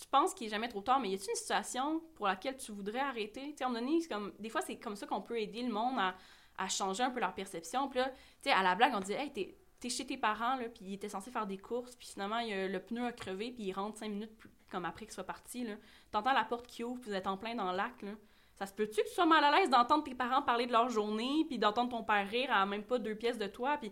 tu 0.02 0.08
penses 0.08 0.34
qu'il 0.34 0.48
est 0.48 0.50
jamais 0.50 0.68
trop 0.68 0.82
tard, 0.82 1.00
mais 1.00 1.10
y 1.10 1.14
a-t-il 1.14 1.30
une 1.30 1.36
situation 1.36 2.02
pour 2.16 2.28
laquelle 2.28 2.58
tu 2.58 2.72
voudrais 2.72 3.00
arrêter? 3.00 3.52
Tu 3.52 3.58
sais, 3.58 3.64
à 3.64 3.68
un 3.68 3.70
moment 3.70 3.86
donné, 3.86 4.00
comme, 4.08 4.34
des 4.40 4.50
fois, 4.50 4.62
c'est 4.62 4.78
comme 4.78 4.96
ça 4.96 5.06
qu'on 5.06 5.22
peut 5.22 5.40
aider 5.40 5.62
le 5.62 5.72
monde 5.72 6.00
à, 6.00 6.16
à, 6.58 6.68
changer 6.68 7.04
un 7.04 7.12
peu 7.12 7.20
leur 7.20 7.36
perception. 7.36 7.88
Puis 7.88 8.00
là, 8.00 8.10
tu 8.10 8.50
sais, 8.50 8.52
à 8.52 8.64
la 8.64 8.74
blague, 8.76 8.94
on 8.96 9.00
dit, 9.00 9.14
hey, 9.14 9.32
t'es 9.80 9.90
chez 9.90 10.06
tes 10.06 10.18
parents, 10.18 10.56
là, 10.56 10.70
puis 10.70 10.86
il 10.86 10.94
était 10.94 11.10
censé 11.10 11.32
faire 11.32 11.48
des 11.48 11.58
courses, 11.58 11.96
puis 11.96 12.08
finalement, 12.08 12.40
le 12.42 12.78
pneu 12.80 13.06
a 13.06 13.12
crevé, 13.12 13.52
puis 13.52 13.64
il 13.66 13.74
rentre 13.74 13.98
cinq 13.98 14.10
minutes 14.10 14.36
plus, 14.38 14.50
comme 14.72 14.86
après 14.86 15.06
qu'il 15.06 15.14
soit 15.14 15.24
parti, 15.24 15.64
là. 15.64 15.76
T'entends 16.12 16.34
la 16.34 16.44
porte 16.44 16.68
qui 16.68 16.84
ouvre, 16.84 17.00
puis 17.02 17.12
vous 17.12 17.16
êtes 17.16 17.28
en 17.28 17.38
plein 17.38 17.56
dans 17.56 17.72
le 17.72 17.78
lac, 17.78 18.02
là. 18.02 18.12
Ça 18.58 18.66
se 18.66 18.74
peut-tu 18.74 19.02
que 19.02 19.08
tu 19.08 19.14
sois 19.14 19.26
mal 19.26 19.44
à 19.44 19.52
l'aise 19.52 19.70
d'entendre 19.70 20.04
tes 20.04 20.16
parents 20.16 20.42
parler 20.42 20.66
de 20.66 20.72
leur 20.72 20.90
journée, 20.90 21.46
puis 21.48 21.60
d'entendre 21.60 21.90
ton 21.90 22.04
père 22.04 22.28
rire 22.30 22.52
à 22.52 22.66
même 22.66 22.84
pas 22.84 23.00
deux 23.00 23.16
pièces 23.16 23.38
de 23.38 23.48
toi, 23.48 23.78
puis 23.78 23.92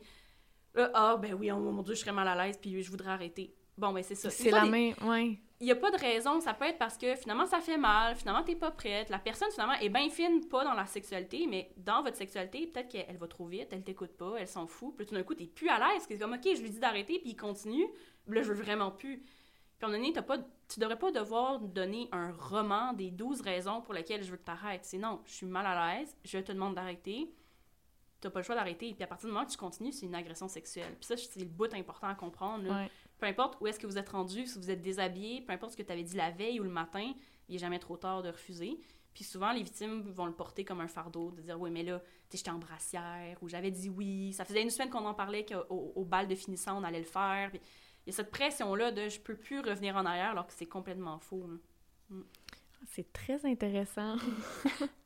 là, 0.74 0.90
ah, 0.94 1.18
ben 1.18 1.34
oui, 1.34 1.52
oh 1.52 1.60
mon 1.60 1.84
Dieu, 1.84 1.96
je 1.96 2.00
serais 2.00 2.14
mal 2.14 2.28
à 2.28 2.46
l'aise, 2.46 2.58
puis 2.58 2.82
je 2.82 2.90
voudrais 2.90 3.12
arrêter. 3.12 3.54
Bon, 3.78 3.92
ben 3.92 4.04
c'est 4.04 4.16
ça. 4.16 4.30
C'est 4.30 4.52
la 4.52 4.66
main, 4.66 4.94
ouais 5.02 5.38
il 5.64 5.68
n'y 5.68 5.72
a 5.72 5.78
pas 5.78 5.92
de 5.92 5.98
raison. 5.98 6.42
Ça 6.42 6.54
peut 6.54 6.66
être 6.66 6.78
parce 6.78 6.98
que 6.98 7.16
finalement, 7.16 7.46
ça 7.46 7.62
fait 7.62 7.78
mal, 7.78 8.18
finalement, 8.18 8.44
t'es 8.44 8.56
pas 8.56 8.72
prête. 8.72 9.10
La 9.10 9.18
personne, 9.18 9.50
finalement, 9.50 9.76
est 9.76 9.88
bien 9.88 10.10
fine, 10.10 10.46
pas 10.50 10.66
dans 10.66 10.74
la 10.74 10.86
sexualité, 10.86 11.48
mais 11.48 11.72
dans 11.78 12.04
votre 12.04 12.18
sexualité, 12.18 12.68
peut-être 12.68 12.90
qu'elle 12.90 13.16
va 13.16 13.28
trop 13.28 13.46
vite, 13.46 13.70
elle 13.72 13.82
t'écoute 13.82 14.12
pas, 14.18 14.36
elle 14.38 14.48
s'en 14.48 14.68
fout. 14.68 14.94
Puis 14.98 15.06
tout 15.06 15.16
d'un 15.16 15.24
coup, 15.24 15.36
t'es 15.36 15.46
plus 15.46 15.70
à 15.70 15.80
l'aise. 15.80 16.04
C'est 16.06 16.20
comme, 16.20 16.34
OK, 16.34 16.42
je 16.44 16.62
lui 16.62 16.70
dis 16.70 16.80
d'arrêter, 16.80 17.18
puis 17.20 17.30
il 17.30 17.38
continue. 17.38 17.88
Là, 18.28 18.42
je 18.42 18.52
veux 18.52 18.62
vraiment 18.62 18.92
plus. 18.92 19.20
Puis 19.20 19.26
à 19.84 19.86
un 19.86 19.88
moment 19.88 20.04
donné, 20.04 20.22
pas, 20.22 20.38
tu 20.68 20.82
devrais 20.82 21.00
pas 21.00 21.12
devoir 21.12 21.62
donner 21.62 22.10
un 22.12 22.34
roman 22.34 22.92
des 22.92 23.12
12 23.12 23.40
raisons 23.40 23.80
pour 23.80 23.94
lesquelles 23.94 24.22
je 24.22 24.32
veux 24.32 24.38
que 24.38 24.44
t'arrêtes. 24.44 24.84
C'est 24.84 24.98
non, 24.98 25.22
je 25.26 25.32
suis 25.32 25.46
mal 25.46 25.66
à 25.66 25.96
l'aise, 25.96 26.14
je 26.26 26.40
te 26.40 26.52
demande 26.52 26.76
d'arrêter. 26.76 27.34
T'as 28.20 28.30
pas 28.30 28.40
le 28.40 28.44
choix 28.44 28.56
d'arrêter. 28.56 28.94
Puis 28.94 29.04
à 29.04 29.08
partir 29.08 29.30
du 29.30 29.34
moment 29.34 29.46
que 29.46 29.52
tu 29.52 29.58
continues, 29.58 29.94
c'est 29.94 30.06
une 30.06 30.16
agression 30.16 30.50
sexuelle. 30.50 30.94
Puis 31.00 31.06
ça, 31.06 31.16
c'est 31.16 31.40
le 31.40 31.46
bout 31.46 31.74
important 31.74 32.08
à 32.08 32.16
comprendre. 32.16 32.66
Là 32.66 32.88
peu 33.18 33.26
importe 33.26 33.58
où 33.62 33.68
est-ce 33.68 33.80
que 33.80 33.88
vous 33.88 33.98
êtes 33.98 34.10
rendu, 34.10 34.46
si 34.46 34.58
vous 34.58 34.70
êtes 34.70 34.82
déshabillé, 34.82 35.42
peu 35.42 35.54
importe 35.54 35.74
ce 35.74 35.78
que 35.78 35.84
tu 35.84 35.92
avais 35.92 36.04
dit 36.04 36.16
la 36.16 36.32
veille 36.32 36.60
ou 36.60 36.64
le 36.64 36.70
matin, 36.70 37.14
il 37.48 37.54
n'est 37.54 37.60
jamais 37.60 37.80
trop 37.80 37.98
tard 37.98 38.22
de 38.22 38.30
refuser. 38.30 38.80
Puis 39.14 39.24
souvent, 39.24 39.52
les 39.52 39.62
victimes 39.62 40.02
vont 40.12 40.26
le 40.26 40.34
porter 40.34 40.66
comme 40.66 40.82
un 40.82 40.88
fardeau, 40.88 41.32
de 41.32 41.42
dire 41.42 41.60
Oui, 41.60 41.70
mais 41.70 41.84
là, 41.84 42.02
j'étais 42.32 42.50
en 42.50 42.58
brassière, 42.58 43.38
ou 43.42 43.48
j'avais 43.48 43.70
dit 43.70 43.90
oui. 43.90 44.34
Ça 44.34 44.44
faisait 44.44 44.64
une 44.64 44.72
semaine 44.72 44.90
qu'on 44.90 45.06
en 45.06 45.14
parlait 45.14 45.46
qu'au 45.46 45.94
au 45.96 46.04
bal 46.04 46.28
de 46.28 46.36
finissant, 46.36 46.80
on 46.80 46.84
allait 46.84 47.00
le 47.00 47.06
faire. 47.06 47.52
Puis 47.52 47.62
il 48.06 48.10
y 48.10 48.14
a 48.14 48.16
cette 48.16 48.32
pression-là 48.32 48.92
de 48.92 49.08
je 49.10 49.20
peux 49.20 49.36
plus 49.36 49.60
revenir 49.60 49.96
en 49.96 50.06
arrière 50.06 50.32
alors 50.32 50.48
que 50.48 50.54
c'est 50.54 50.66
complètement 50.66 51.20
faux. 51.20 51.48
Mm. 52.10 52.22
C'est 52.88 53.14
très 53.14 53.46
intéressant. 53.46 54.18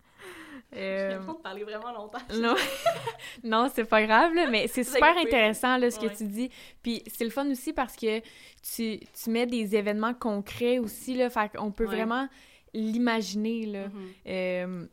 J'ai 0.73 1.09
l'impression 1.09 1.33
de 1.33 1.41
parler 1.41 1.63
vraiment 1.63 1.91
longtemps. 1.91 2.19
Non, 2.33 2.55
non 3.43 3.71
c'est 3.73 3.85
pas 3.85 4.03
grave, 4.05 4.31
mais 4.33 4.67
c'est 4.67 4.83
super 4.95 5.17
intéressant 5.17 5.77
là, 5.77 5.89
ce 5.89 5.99
que 5.99 6.07
tu 6.07 6.25
dis. 6.25 6.49
Puis 6.81 7.03
c'est 7.07 7.23
le 7.23 7.29
fun 7.29 7.49
aussi 7.49 7.73
parce 7.73 7.95
que 7.95 8.19
tu, 8.19 8.99
tu, 8.99 9.29
mets 9.29 9.45
des 9.45 9.75
événements 9.75 10.13
concrets 10.13 10.79
aussi, 10.79 11.15
là, 11.15 11.29
fait 11.29 11.55
qu'on 11.55 11.71
peut 11.71 11.85
vraiment 11.85 12.27
l'imaginer, 12.73 13.65
là. 13.65 13.87
Mm-hmm. 13.87 14.11
Euh, 14.27 14.85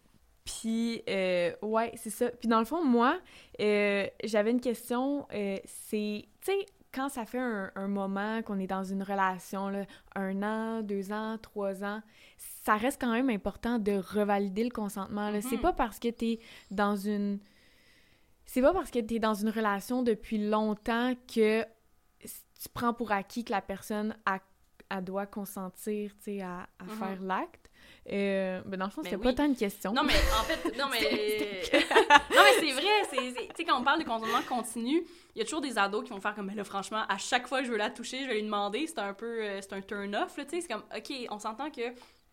puis, 0.44 1.02
euh, 1.09 1.52
ouais, 1.62 1.92
c'est 1.97 2.11
ça. 2.11 2.28
Puis 2.30 2.49
dans 2.49 2.59
le 2.59 2.66
fond, 2.66 2.85
moi, 2.85 3.18
euh, 3.61 4.06
j'avais 4.25 4.50
une 4.50 4.61
question, 4.61 5.26
c'est, 5.30 6.26
tu 6.42 6.52
sais, 6.52 6.66
quand 6.95 7.09
ça 7.09 7.25
fait 7.27 7.41
un, 7.41 7.73
un 7.75 7.89
moment 7.89 8.41
qu'on 8.43 8.59
est 8.61 8.67
dans 8.69 8.85
une 8.85 9.03
relation, 9.03 9.69
là, 9.69 9.85
un 10.15 10.43
an, 10.43 10.83
deux 10.83 11.11
ans, 11.13 11.37
trois 11.43 11.83
ans, 11.83 12.01
ça 12.39 12.77
reste 12.77 13.01
quand 13.01 13.13
même 13.13 13.31
important 13.31 13.79
de 13.79 13.93
revalider 13.93 14.63
le 14.65 14.71
consentement. 14.71 15.31
Là. 15.31 15.41
C'est 15.43 15.57
mhm. 15.57 15.63
pas 15.63 15.73
parce 15.73 15.99
que 15.99 16.09
t'es 16.09 16.39
dans 16.71 16.97
une... 16.97 17.41
C'est 18.47 18.63
pas 18.63 18.73
parce 18.73 18.91
que 18.91 19.01
t'es 19.01 19.19
dans 19.19 19.35
une 19.35 19.49
relation 19.49 20.03
depuis 20.03 20.49
longtemps 20.49 21.15
que 21.27 21.63
tu 21.63 22.69
prends 22.73 22.95
pour 22.95 23.11
acquis 23.11 23.45
que 23.45 23.53
la 23.53 23.61
personne 23.63 24.15
a, 24.25 24.39
doit 25.01 25.27
consentir, 25.27 26.13
tu 26.19 26.25
sais, 26.25 26.43
à, 26.43 26.69
à 26.79 26.85
Mhm. 26.85 26.91
faire 26.91 27.23
l'acte. 27.23 27.63
Euh, 28.12 28.61
ben 28.66 28.76
dans 28.78 28.84
le 28.84 28.90
fond, 28.90 29.00
Ben 29.00 29.11
c'était 29.11 29.16
oui. 29.16 29.23
pas 29.23 29.32
tant 29.32 29.46
une 29.46 29.56
question. 29.56 29.92
Non, 29.92 30.02
mais 30.04 30.12
en 30.38 30.42
fait, 30.44 30.76
non, 30.76 30.87
mais. 30.90 31.00
Non, 32.34 32.42
mais 32.42 32.61
c'est 32.61 32.73
vrai, 32.73 33.08
Tu 33.11 33.54
sais, 33.56 33.64
quand 33.64 33.80
on 33.80 33.84
parle 33.84 34.00
de 34.00 34.04
consentement 34.04 34.42
continu, 34.46 35.02
il 35.34 35.38
y 35.38 35.40
a 35.40 35.44
toujours 35.44 35.62
des 35.62 35.78
ados 35.78 36.04
qui 36.04 36.11
vont 36.11 36.20
faire 36.20 36.34
comme, 36.34 36.46
mais 36.46 36.54
là, 36.54 36.64
franchement, 36.64 37.02
à 37.08 37.16
chaque 37.16 37.46
fois 37.49 37.61
que 37.61 37.66
je 37.66 37.70
veux 37.70 37.78
la 37.78 37.88
toucher, 37.90 38.23
je 38.23 38.28
vais 38.28 38.34
lui 38.34 38.42
demander. 38.42 38.87
C'est 38.87 38.99
un 38.99 39.14
peu. 39.14 39.42
euh, 39.42 39.61
c'est 39.62 39.73
un 39.73 39.80
turn-off, 39.80 40.37
là, 40.37 40.44
tu 40.44 40.50
sais. 40.50 40.61
C'est 40.61 40.68
comme, 40.68 40.84
OK, 40.94 41.12
on 41.30 41.38
s'entend 41.38 41.70
que 41.70 41.80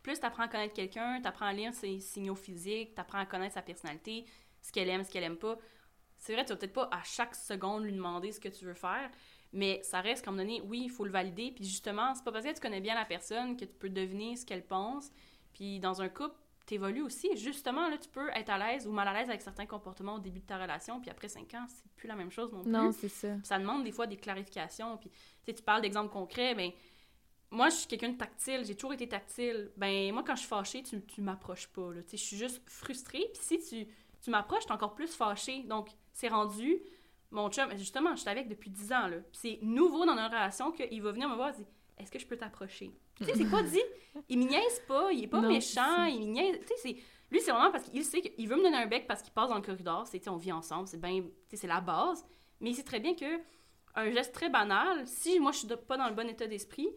plus 0.03 0.19
t'apprends 0.19 0.43
à 0.43 0.47
connaître 0.49 0.73
quelqu'un, 0.73 1.21
t'apprends 1.21 1.45
à 1.45 1.53
lire 1.53 1.73
ses 1.73 1.99
signaux 1.99 2.35
physiques, 2.35 2.93
t'apprends 2.95 3.19
à 3.19 3.25
connaître 3.25 3.53
sa 3.53 3.61
personnalité, 3.61 4.25
ce 4.61 4.71
qu'elle 4.73 4.89
aime, 4.89 5.03
ce 5.05 5.11
qu'elle 5.11 5.23
aime 5.23 5.37
pas. 5.37 5.57
C'est 6.17 6.33
vrai, 6.33 6.43
tu 6.43 6.51
vas 6.51 6.57
peut-être 6.57 6.73
pas 6.73 6.89
à 6.91 7.01
chaque 7.03 7.33
seconde 7.35 7.83
lui 7.85 7.93
demander 7.93 8.31
ce 8.31 8.39
que 8.39 8.49
tu 8.49 8.65
veux 8.65 8.73
faire, 8.73 9.09
mais 9.53 9.79
ça 9.83 10.01
reste 10.01 10.23
comme 10.25 10.37
donné, 10.37 10.61
oui, 10.65 10.81
il 10.85 10.89
faut 10.89 11.05
le 11.05 11.11
valider. 11.11 11.51
Puis 11.51 11.63
justement, 11.65 12.13
c'est 12.15 12.23
pas 12.23 12.31
parce 12.31 12.45
que 12.45 12.53
tu 12.53 12.59
connais 12.59 12.81
bien 12.81 12.93
la 12.95 13.05
personne 13.05 13.55
que 13.55 13.65
tu 13.65 13.73
peux 13.79 13.89
deviner 13.89 14.35
ce 14.35 14.45
qu'elle 14.45 14.65
pense. 14.65 15.09
Puis 15.53 15.79
dans 15.79 16.01
un 16.01 16.09
couple, 16.09 16.35
t'évolues 16.65 17.01
aussi. 17.01 17.35
Justement, 17.35 17.89
là, 17.89 17.97
tu 17.97 18.09
peux 18.09 18.29
être 18.29 18.49
à 18.49 18.57
l'aise 18.57 18.87
ou 18.87 18.91
mal 18.91 19.07
à 19.07 19.13
l'aise 19.13 19.29
avec 19.29 19.41
certains 19.41 19.65
comportements 19.65 20.15
au 20.15 20.19
début 20.19 20.39
de 20.39 20.45
ta 20.45 20.57
relation, 20.57 20.99
puis 21.01 21.09
après 21.09 21.27
cinq 21.27 21.53
ans, 21.53 21.65
c'est 21.67 21.91
plus 21.95 22.07
la 22.07 22.15
même 22.15 22.31
chose 22.31 22.51
non 22.51 22.61
plus. 22.63 22.71
Non, 22.71 22.91
c'est 22.91 23.09
ça. 23.09 23.29
Puis 23.29 23.45
ça 23.45 23.59
demande 23.59 23.83
des 23.83 23.91
fois 23.91 24.07
des 24.07 24.17
clarifications. 24.17 24.97
Puis, 24.97 25.09
tu 25.09 25.17
sais, 25.45 25.53
tu 25.53 25.63
parles 25.63 25.81
d'exemples 25.81 26.11
concrets, 26.11 26.55
ben 26.55 26.71
moi, 27.51 27.69
je 27.69 27.75
suis 27.75 27.87
quelqu'un 27.87 28.09
de 28.09 28.17
tactile, 28.17 28.63
j'ai 28.63 28.75
toujours 28.75 28.93
été 28.93 29.09
tactile. 29.09 29.71
Ben, 29.75 30.13
moi, 30.13 30.23
quand 30.25 30.35
je 30.35 30.39
suis 30.39 30.47
fâchée, 30.47 30.83
tu, 30.83 31.03
tu 31.05 31.21
m'approches 31.21 31.67
pas, 31.67 31.93
là. 31.93 32.01
Tu 32.03 32.11
sais, 32.11 32.17
je 32.17 32.23
suis 32.23 32.37
juste 32.37 32.61
frustrée. 32.65 33.25
Puis 33.33 33.43
si 33.43 33.59
tu, 33.59 33.91
tu 34.21 34.29
m'approches, 34.29 34.65
t'es 34.65 34.71
encore 34.71 34.95
plus 34.95 35.13
fâchée. 35.13 35.63
Donc, 35.63 35.89
c'est 36.13 36.29
rendu, 36.29 36.79
mon 37.29 37.49
chum, 37.49 37.69
justement, 37.77 38.15
je 38.15 38.21
suis 38.21 38.29
avec 38.29 38.47
depuis 38.47 38.69
10 38.69 38.93
ans, 38.93 39.07
là. 39.07 39.17
Puis 39.17 39.39
c'est 39.41 39.59
nouveau 39.61 40.05
dans 40.05 40.15
notre 40.15 40.33
relation 40.33 40.71
qu'il 40.71 41.01
va 41.01 41.11
venir 41.11 41.27
me 41.27 41.35
voir 41.35 41.49
et 41.49 41.65
Est-ce 42.01 42.11
que 42.11 42.19
je 42.19 42.25
peux 42.25 42.37
t'approcher? 42.37 42.91
Tu 43.15 43.25
sais, 43.25 43.33
c'est 43.35 43.49
pas 43.49 43.63
dit. 43.63 43.81
Il 44.27 44.39
me 44.39 44.45
niaise 44.45 44.81
pas, 44.87 45.11
il 45.11 45.23
est 45.23 45.27
pas 45.27 45.41
Non, 45.41 45.47
méchant, 45.49 46.05
il 46.05 46.21
me 46.21 46.33
niaise. 46.33 46.59
Tu 46.61 46.67
sais, 46.67 46.73
c'est. 46.81 46.95
Lui, 47.31 47.39
c'est 47.39 47.51
vraiment 47.51 47.71
parce 47.71 47.85
qu'il 47.85 48.03
sait 48.03 48.21
qu'il 48.21 48.47
veut 48.47 48.57
me 48.57 48.63
donner 48.63 48.77
un 48.77 48.87
bec 48.87 49.07
parce 49.07 49.21
qu'il 49.21 49.31
passe 49.31 49.49
dans 49.49 49.55
le 49.55 49.61
corridor. 49.61 50.05
C'est, 50.07 50.27
on 50.27 50.35
vit 50.35 50.51
ensemble, 50.51 50.87
c'est 50.87 50.99
bien. 50.99 51.21
Tu 51.21 51.29
sais, 51.49 51.57
c'est 51.57 51.67
la 51.67 51.79
base. 51.79 52.25
Mais 52.59 52.71
il 52.71 52.75
sait 52.75 52.83
très 52.83 52.99
bien 52.99 53.15
que 53.15 53.39
un 53.95 54.09
geste 54.11 54.33
très 54.33 54.49
banal, 54.49 55.05
si 55.07 55.39
moi 55.39 55.51
je 55.51 55.59
suis 55.59 55.67
pas 55.67 55.97
dans 55.97 56.07
le 56.07 56.15
bon 56.15 56.27
état 56.29 56.47
d'esprit, 56.47 56.89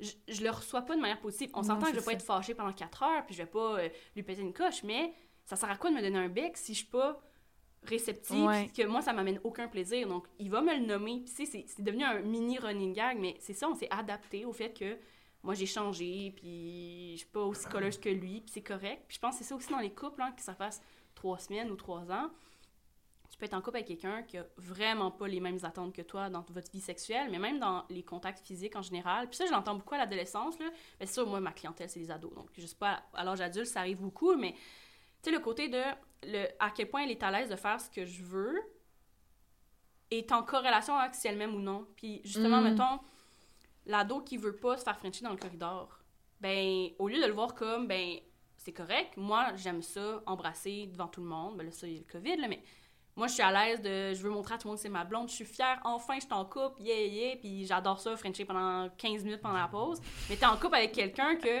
je, 0.00 0.12
je 0.28 0.42
le 0.42 0.50
reçois 0.50 0.82
pas 0.82 0.96
de 0.96 1.00
manière 1.00 1.20
positive. 1.20 1.50
On 1.54 1.62
s'entend 1.62 1.86
que 1.86 1.92
je 1.92 1.98
vais 1.98 2.04
pas 2.04 2.12
être 2.12 2.24
fâchée 2.24 2.54
pendant 2.54 2.72
4 2.72 3.02
heures, 3.02 3.26
puis 3.26 3.34
je 3.34 3.42
vais 3.42 3.48
pas 3.48 3.78
euh, 3.78 3.88
lui 4.16 4.22
péter 4.22 4.42
une 4.42 4.52
coche, 4.52 4.82
mais 4.82 5.12
ça 5.44 5.56
sert 5.56 5.70
à 5.70 5.76
quoi 5.76 5.90
de 5.90 5.96
me 5.96 6.00
donner 6.00 6.18
un 6.18 6.28
bec 6.28 6.56
si 6.56 6.72
je 6.72 6.78
suis 6.78 6.88
pas 6.88 7.20
Ouais. 8.46 8.64
puis 8.72 8.82
que 8.82 8.88
moi 8.88 9.00
ça 9.02 9.12
m'amène 9.12 9.40
aucun 9.44 9.68
plaisir. 9.68 10.06
Donc 10.08 10.26
il 10.38 10.50
va 10.50 10.60
me 10.60 10.74
le 10.74 10.84
nommer, 10.86 11.20
puis 11.24 11.46
c'est 11.46 11.64
c'est 11.66 11.82
devenu 11.82 12.04
un 12.04 12.20
mini 12.20 12.58
running 12.58 12.92
gag, 12.92 13.18
mais 13.18 13.36
c'est 13.40 13.54
ça, 13.54 13.68
on 13.68 13.74
s'est 13.74 13.88
adapté 13.90 14.44
au 14.44 14.52
fait 14.52 14.72
que 14.72 14.98
moi 15.42 15.54
j'ai 15.54 15.66
changé, 15.66 16.32
puis 16.36 17.12
je 17.12 17.18
suis 17.18 17.28
pas 17.28 17.40
aussi 17.42 17.66
colleuse 17.66 17.98
que 17.98 18.10
lui, 18.10 18.40
puis 18.42 18.50
c'est 18.52 18.62
correct. 18.62 19.04
Puis 19.08 19.16
je 19.16 19.20
pense 19.20 19.38
que 19.38 19.44
c'est 19.44 19.48
ça 19.48 19.56
aussi 19.56 19.70
dans 19.70 19.78
les 19.78 19.92
couples, 19.94 20.20
hein, 20.20 20.32
que 20.36 20.42
ça 20.42 20.54
fasse 20.54 20.82
trois 21.14 21.38
semaines 21.38 21.70
ou 21.70 21.76
trois 21.76 22.10
ans. 22.10 22.30
Tu 23.30 23.38
peux 23.38 23.44
être 23.46 23.54
en 23.54 23.62
couple 23.62 23.76
avec 23.76 23.86
quelqu'un 23.86 24.22
qui 24.24 24.38
a 24.38 24.46
vraiment 24.58 25.10
pas 25.12 25.28
les 25.28 25.38
mêmes 25.40 25.58
attentes 25.62 25.94
que 25.94 26.02
toi 26.02 26.28
dans 26.28 26.44
votre 26.50 26.70
vie 26.72 26.80
sexuelle, 26.80 27.28
mais 27.30 27.38
même 27.38 27.60
dans 27.60 27.84
les 27.88 28.02
contacts 28.02 28.44
physiques 28.44 28.74
en 28.74 28.82
général. 28.82 29.28
Puis 29.28 29.36
ça, 29.36 29.46
je 29.46 29.52
l'entends 29.52 29.76
beaucoup 29.76 29.94
à 29.94 29.98
l'adolescence. 29.98 30.58
là. 30.58 30.66
Mais 30.98 31.06
c'est 31.06 31.14
sûr, 31.14 31.26
moi, 31.28 31.40
ma 31.40 31.52
clientèle, 31.52 31.88
c'est 31.88 32.00
les 32.00 32.10
ados. 32.10 32.34
Donc, 32.34 32.48
je 32.58 32.66
sais 32.66 32.74
pas, 32.76 33.04
à 33.14 33.22
l'âge 33.24 33.40
adulte, 33.40 33.66
ça 33.68 33.80
arrive 33.80 34.00
beaucoup, 34.00 34.34
mais 34.34 34.54
tu 35.22 35.30
sais, 35.30 35.36
le 35.36 35.40
côté 35.42 35.68
de 35.68 35.82
le, 36.24 36.46
à 36.58 36.70
quel 36.70 36.88
point 36.88 37.02
elle 37.02 37.10
est 37.10 37.22
à 37.22 37.30
l'aise 37.30 37.48
de 37.48 37.56
faire 37.56 37.80
ce 37.80 37.90
que 37.90 38.04
je 38.04 38.22
veux 38.22 38.60
est 40.10 40.32
en 40.32 40.42
corrélation 40.42 40.96
avec 40.96 41.14
si 41.14 41.28
elle 41.28 41.36
m'aime 41.36 41.54
ou 41.54 41.60
non. 41.60 41.86
Puis 41.96 42.20
justement, 42.24 42.60
Mm. 42.60 42.64
mettons, 42.70 42.98
l'ado 43.86 44.20
qui 44.20 44.36
veut 44.36 44.56
pas 44.56 44.76
se 44.76 44.82
faire 44.84 44.98
frencher 44.98 45.24
dans 45.24 45.30
le 45.30 45.36
corridor, 45.38 45.98
ben, 46.40 46.88
au 46.98 47.08
lieu 47.08 47.20
de 47.20 47.26
le 47.26 47.32
voir 47.32 47.54
comme, 47.54 47.86
ben, 47.86 48.18
c'est 48.56 48.72
correct, 48.72 49.16
moi, 49.16 49.54
j'aime 49.56 49.82
ça, 49.82 50.22
embrasser 50.26 50.86
devant 50.86 51.08
tout 51.08 51.20
le 51.22 51.28
monde. 51.28 51.56
Ben 51.56 51.64
là, 51.64 51.72
ça, 51.72 51.86
il 51.86 51.94
y 51.94 51.96
a 51.96 52.00
le 52.00 52.12
COVID, 52.12 52.36
là, 52.36 52.48
mais 52.48 52.62
moi, 53.16 53.26
je 53.26 53.34
suis 53.34 53.42
à 53.42 53.50
l'aise 53.50 53.80
de. 53.80 54.14
Je 54.14 54.22
veux 54.22 54.30
montrer 54.30 54.54
à 54.54 54.58
tout 54.58 54.66
le 54.68 54.70
monde 54.70 54.76
que 54.78 54.82
c'est 54.82 54.88
ma 54.88 55.04
blonde. 55.04 55.28
Je 55.28 55.34
suis 55.34 55.44
fière, 55.44 55.80
enfin, 55.84 56.14
je 56.16 56.20
suis 56.20 56.32
en 56.32 56.44
couple, 56.44 56.80
yeah, 56.82 57.04
yeah. 57.06 57.36
Puis 57.36 57.66
j'adore 57.66 58.00
ça, 58.00 58.16
Frencher 58.16 58.44
pendant 58.44 58.88
15 58.96 59.24
minutes 59.24 59.40
pendant 59.40 59.58
la 59.58 59.68
pause. 59.68 60.00
Mais 60.28 60.36
t'es 60.36 60.46
en 60.46 60.56
couple 60.56 60.76
avec 60.76 60.92
quelqu'un 60.92 61.36
que. 61.36 61.60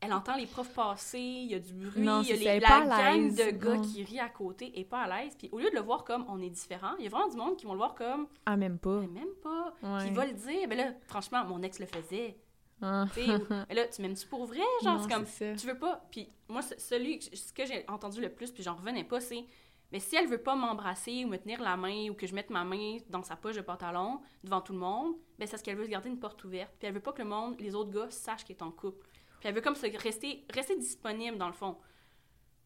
Elle 0.00 0.12
entend 0.12 0.36
les 0.36 0.46
profs 0.46 0.72
passer, 0.72 1.18
il 1.18 1.50
y 1.50 1.54
a 1.54 1.58
du 1.58 1.72
bruit, 1.74 2.00
Non, 2.02 2.22
il 2.22 2.28
y 2.28 2.32
a 2.32 2.36
les- 2.54 2.60
la 2.60 2.80
gang 2.86 3.34
de 3.34 3.50
gars 3.50 3.74
non. 3.74 3.82
qui 3.82 4.04
rit 4.04 4.20
à 4.20 4.28
côté 4.28 4.78
et 4.78 4.84
pas 4.84 5.00
à 5.02 5.22
l'aise. 5.24 5.34
Puis 5.36 5.48
au 5.50 5.58
lieu 5.58 5.70
de 5.70 5.74
le 5.74 5.82
voir 5.82 6.04
comme 6.04 6.24
on 6.28 6.40
est 6.40 6.50
différent, 6.50 6.92
il 6.98 7.04
y 7.04 7.06
a 7.08 7.10
vraiment 7.10 7.28
du 7.28 7.36
monde 7.36 7.56
qui 7.56 7.66
vont 7.66 7.72
le 7.72 7.78
voir 7.78 7.94
comme 7.96 8.28
Ah, 8.46 8.56
même 8.56 8.78
pas. 8.78 9.00
mais 9.00 9.08
même 9.08 9.34
pas. 9.42 9.74
Ouais. 9.82 10.04
Qui 10.06 10.10
va 10.14 10.26
le 10.26 10.34
dire. 10.34 10.68
Ben 10.68 10.78
là, 10.78 10.92
franchement, 11.08 11.44
mon 11.44 11.62
ex 11.62 11.80
le 11.80 11.86
faisait. 11.86 12.36
Ah. 12.80 13.06
Tu 13.12 13.24
sais, 13.24 13.34
ou- 13.34 13.46
mais 13.68 13.74
là, 13.74 13.88
tu 13.88 14.00
m'aimes-tu 14.02 14.26
pour 14.28 14.46
vrai? 14.46 14.60
Genre, 14.84 15.00
c'est 15.02 15.10
comme 15.12 15.26
ça. 15.26 15.54
tu 15.56 15.66
veux 15.66 15.78
pas? 15.78 16.00
Puis 16.12 16.28
moi, 16.48 16.62
celui, 16.62 17.18
que- 17.18 17.36
ce 17.36 17.52
que 17.52 17.66
j'ai 17.66 17.84
entendu 17.88 18.20
le 18.20 18.28
plus, 18.30 18.52
puis 18.52 18.62
j'en 18.62 18.76
revenais 18.76 19.02
pas, 19.04 19.20
c'est 19.20 19.44
mais 19.90 19.98
si 20.00 20.14
elle 20.14 20.28
veut 20.28 20.38
pas 20.42 20.54
m'embrasser 20.54 21.24
ou 21.24 21.28
me 21.28 21.38
tenir 21.38 21.60
la 21.60 21.76
main 21.76 22.08
ou 22.10 22.14
que 22.14 22.26
je 22.28 22.34
mette 22.36 22.50
ma 22.50 22.62
main 22.62 22.98
dans 23.08 23.22
sa 23.24 23.34
poche 23.34 23.56
de 23.56 23.62
pantalon 23.62 24.20
devant 24.44 24.60
tout 24.60 24.74
le 24.74 24.78
monde, 24.78 25.14
ben 25.38 25.46
c'est 25.46 25.52
parce 25.52 25.62
qu'elle 25.62 25.76
veut 25.76 25.86
se 25.86 25.90
garder 25.90 26.08
une 26.10 26.20
porte 26.20 26.44
ouverte. 26.44 26.70
Puis 26.78 26.86
elle 26.86 26.94
veut 26.94 27.00
pas 27.00 27.12
que 27.12 27.22
le 27.22 27.28
monde, 27.28 27.58
les 27.58 27.74
autres 27.74 27.90
gars, 27.90 28.06
sachent 28.10 28.44
qu'elle 28.44 28.56
est 28.56 28.62
en 28.62 28.70
couple. 28.70 29.08
Puis 29.40 29.48
elle 29.48 29.54
veut 29.54 29.60
comme 29.60 29.74
se 29.76 29.86
rester, 30.02 30.44
rester 30.50 30.76
disponible 30.76 31.38
dans 31.38 31.46
le 31.46 31.52
fond. 31.52 31.76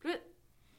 Puis 0.01 0.11
là, 0.11 0.17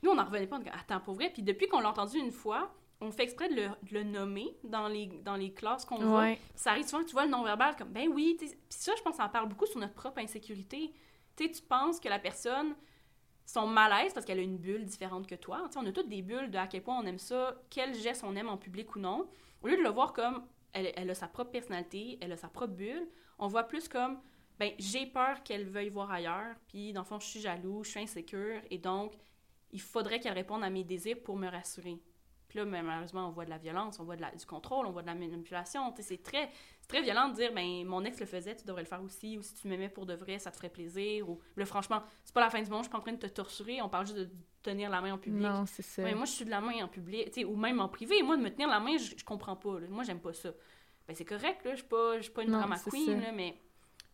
nous, 0.01 0.11
on 0.11 0.15
n'en 0.15 0.25
revenait 0.25 0.47
pas. 0.47 0.57
On 0.57 0.59
dit, 0.59 0.69
Attends, 0.69 0.99
pour 0.99 1.15
vrai? 1.15 1.29
Puis 1.29 1.43
depuis 1.43 1.67
qu'on 1.67 1.79
l'a 1.79 1.89
entendu 1.89 2.17
une 2.17 2.31
fois, 2.31 2.73
on 3.01 3.11
fait 3.11 3.23
exprès 3.23 3.49
de 3.49 3.55
le, 3.55 3.67
de 3.83 3.93
le 3.93 4.03
nommer 4.03 4.55
dans 4.63 4.87
les, 4.87 5.07
dans 5.07 5.35
les 5.35 5.53
classes 5.53 5.85
qu'on 5.85 5.97
voit. 5.97 6.21
Ouais. 6.21 6.39
Ça 6.55 6.71
arrive 6.71 6.85
souvent 6.85 7.03
que 7.03 7.07
tu 7.07 7.13
vois 7.13 7.25
le 7.25 7.31
non-verbal 7.31 7.75
comme 7.75 7.89
ben 7.89 8.09
oui, 8.09 8.35
puis 8.37 8.51
ça, 8.69 8.93
je 8.97 9.01
pense, 9.01 9.15
ça 9.15 9.25
en 9.25 9.29
parle 9.29 9.49
beaucoup 9.49 9.65
sur 9.65 9.79
notre 9.79 9.93
propre 9.93 10.19
insécurité. 10.19 10.93
Tu 11.35 11.45
sais, 11.45 11.51
tu 11.51 11.61
penses 11.61 11.99
que 11.99 12.07
la 12.07 12.19
personne, 12.19 12.75
son 13.45 13.67
malaise 13.67 14.13
parce 14.13 14.25
qu'elle 14.25 14.39
a 14.39 14.43
une 14.43 14.57
bulle 14.57 14.85
différente 14.85 15.27
que 15.27 15.35
toi. 15.35 15.63
Tu 15.65 15.73
sais, 15.73 15.79
on 15.79 15.85
a 15.85 15.91
toutes 15.91 16.09
des 16.09 16.21
bulles 16.21 16.49
de 16.49 16.57
à 16.57 16.67
quel 16.67 16.83
point 16.83 16.97
on 16.97 17.05
aime 17.05 17.19
ça, 17.19 17.55
quel 17.69 17.93
geste 17.93 18.23
on 18.23 18.35
aime 18.35 18.49
en 18.49 18.57
public 18.57 18.95
ou 18.95 18.99
non. 18.99 19.27
Au 19.61 19.67
lieu 19.67 19.77
de 19.77 19.81
le 19.81 19.89
voir 19.89 20.13
comme 20.13 20.43
elle, 20.71 20.91
elle 20.95 21.09
a 21.09 21.15
sa 21.15 21.27
propre 21.27 21.51
personnalité, 21.51 22.17
elle 22.21 22.31
a 22.31 22.37
sa 22.37 22.47
propre 22.47 22.73
bulle, 22.73 23.07
on 23.37 23.47
voit 23.47 23.63
plus 23.63 23.87
comme 23.87 24.19
ben 24.59 24.71
j'ai 24.79 25.05
peur 25.05 25.43
qu'elle 25.43 25.65
veuille 25.65 25.89
voir 25.89 26.11
ailleurs, 26.11 26.55
puis 26.67 26.93
dans 26.93 27.01
le 27.01 27.05
fond, 27.07 27.19
je 27.19 27.25
suis 27.27 27.39
jaloux, 27.41 27.83
je 27.83 27.89
suis 27.91 27.99
insécure, 27.99 28.61
et 28.69 28.77
donc 28.77 29.13
il 29.71 29.81
faudrait 29.81 30.19
qu'elle 30.19 30.33
réponde 30.33 30.63
à 30.63 30.69
mes 30.69 30.83
désirs 30.83 31.17
pour 31.23 31.35
me 31.35 31.47
rassurer. 31.47 31.97
Puis 32.47 32.59
là, 32.59 32.65
mais 32.65 32.83
malheureusement, 32.83 33.27
on 33.27 33.31
voit 33.31 33.45
de 33.45 33.49
la 33.49 33.57
violence, 33.57 33.99
on 33.99 34.03
voit 34.03 34.15
de 34.15 34.21
la- 34.21 34.29
du 34.29 34.45
contrôle, 34.45 34.85
on 34.85 34.91
voit 34.91 35.01
de 35.01 35.07
la 35.07 35.15
manipulation. 35.15 35.91
C'est 35.99 36.21
très, 36.21 36.51
très 36.87 37.01
violent 37.01 37.29
de 37.29 37.33
dire, 37.33 37.51
ben, 37.51 37.83
mon 37.83 38.05
ex 38.05 38.19
le 38.19 38.27
faisait, 38.27 38.55
tu 38.55 38.63
devrais 38.65 38.83
le 38.83 38.87
faire 38.87 39.01
aussi, 39.01 39.39
ou 39.39 39.41
si 39.41 39.55
tu 39.55 39.67
m'aimais 39.67 39.89
pour 39.89 40.05
de 40.05 40.13
vrai, 40.13 40.37
ça 40.37 40.51
te 40.51 40.57
ferait 40.57 40.69
plaisir. 40.69 41.27
Ou 41.27 41.39
là, 41.55 41.65
franchement, 41.65 42.03
c'est 42.23 42.33
pas 42.35 42.41
la 42.41 42.51
fin 42.51 42.61
du 42.61 42.69
monde, 42.69 42.81
je 42.81 42.83
suis 42.83 42.91
pas 42.91 42.99
en 42.99 43.01
train 43.01 43.13
de 43.13 43.17
te 43.17 43.25
torturer, 43.25 43.81
on 43.81 43.89
parle 43.89 44.05
juste 44.05 44.19
de 44.19 44.29
tenir 44.61 44.91
la 44.91 45.01
main 45.01 45.13
en 45.13 45.17
public. 45.17 45.41
Non, 45.47 45.65
c'est 45.65 45.81
ça. 45.81 46.03
Ouais, 46.03 46.13
moi, 46.13 46.25
je 46.25 46.31
suis 46.31 46.45
de 46.45 46.51
la 46.51 46.61
main 46.61 46.83
en 46.83 46.87
public, 46.87 47.31
ou 47.47 47.55
même 47.55 47.79
en 47.79 47.89
privé. 47.89 48.21
Moi, 48.21 48.37
de 48.37 48.43
me 48.43 48.49
tenir 48.51 48.67
la 48.67 48.79
main, 48.79 48.97
je, 48.97 49.15
je 49.17 49.25
comprends 49.25 49.55
pas. 49.55 49.79
là. 49.79 49.87
Moi, 49.89 50.03
j'aime 50.03 50.19
pas 50.21 50.33
ça. 50.33 50.51
Ben, 51.07 51.15
c'est 51.15 51.25
correct, 51.25 51.65
là, 51.65 51.71
je 51.71 51.77
suis 51.79 51.87
pas, 51.87 52.19
pas 52.35 52.43
une 52.43 52.51
Non, 52.51 52.59
drama 52.59 52.75
queen, 52.91 53.19
là, 53.19 53.31
mais 53.31 53.57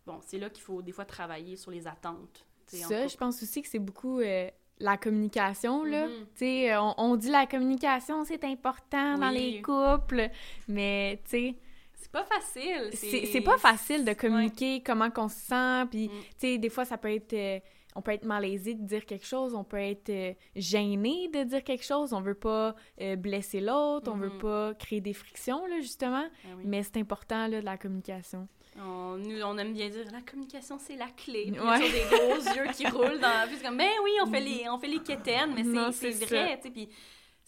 bon, 0.05 0.19
c'est 0.25 0.37
là 0.39 0.49
qu'il 0.49 0.63
faut 0.63 0.81
des 0.81 0.91
fois 0.91 1.05
travailler 1.05 1.55
sur 1.55 1.71
les 1.71 1.87
attentes. 1.87 2.45
Ça, 2.67 3.07
je 3.07 3.17
pense 3.17 3.41
aussi 3.41 3.61
que 3.63 3.67
c'est 3.67 3.79
beaucoup 3.79 4.19
euh, 4.19 4.47
la 4.79 4.95
communication, 4.97 5.83
là. 5.83 6.07
Mhm. 6.07 6.13
Tu 6.35 6.45
sais, 6.45 6.77
on, 6.77 6.93
on 6.97 7.15
dit 7.15 7.29
la 7.31 7.45
communication, 7.47 8.23
c'est 8.25 8.43
important 8.43 9.17
dans 9.17 9.29
les 9.29 9.61
couples, 9.61 10.29
mais 10.67 11.19
tu 11.25 11.29
sais, 11.31 11.55
C'est 11.95 12.11
pas 12.11 12.23
facile. 12.25 12.89
c'est 12.93 13.41
pas 13.41 13.57
facile 13.57 14.03
de 14.03 14.09
Ouais. 14.09 14.15
communiquer 14.15 14.81
comment 14.83 15.09
qu'on 15.09 15.29
se 15.29 15.39
sent, 15.39 15.85
puis 15.89 16.07
Mm. 16.07 16.11
tu 16.11 16.25
sais, 16.37 16.57
des 16.57 16.69
fois, 16.69 16.85
ça 16.85 16.97
peut 16.97 17.11
être... 17.13 17.33
euh, 17.33 17.59
on 17.95 18.01
peut 18.03 18.11
être 18.11 18.23
malaisé 18.23 18.75
de 18.75 18.83
dire 18.85 19.03
quelque 19.05 19.25
chose, 19.25 19.55
on 19.55 19.63
peut 19.63 19.77
être 19.77 20.09
euh, 20.11 20.33
gêné 20.55 21.27
de 21.33 21.43
dire 21.43 21.63
quelque 21.63 21.83
chose, 21.83 22.13
on 22.13 22.21
veut 22.21 22.35
pas 22.35 22.75
euh, 23.01 23.15
blesser 23.15 23.59
l'autre, 23.61 24.11
on 24.13 24.15
veut 24.15 24.29
Mhm. 24.29 24.37
pas 24.37 24.73
créer 24.75 25.01
des 25.01 25.13
frictions, 25.13 25.65
là, 25.65 25.79
justement, 25.81 26.23
Ah 26.45 26.47
oui. 26.55 26.63
mais 26.65 26.83
c'est 26.83 26.97
important, 26.97 27.47
là, 27.47 27.59
de 27.59 27.65
la 27.65 27.77
communication. 27.79 28.47
On, 28.77 29.17
nous, 29.17 29.41
on 29.41 29.57
aime 29.57 29.73
bien 29.73 29.89
dire 29.89 30.05
la 30.11 30.21
communication, 30.21 30.77
c'est 30.79 30.95
la 30.95 31.07
clé. 31.09 31.43
Puis 31.51 31.53
Il 31.53 31.55
y 31.55 31.59
Ouais. 31.59 31.79
des 31.91 32.05
gros 32.15 32.37
yeux 32.55 32.71
qui 32.73 32.87
roulent 32.87 33.19
dans 33.19 33.49
comme, 33.63 33.77
ben 33.77 33.89
oui, 34.03 34.11
on 34.23 34.27
fait 34.27 34.39
les, 34.39 34.69
on 34.69 34.77
fait 34.79 34.87
les 34.87 34.99
quétaines, 34.99 35.53
mais 35.55 35.63
c'est 35.91 36.11
vrai. 36.25 36.59
Puis, 36.61 36.87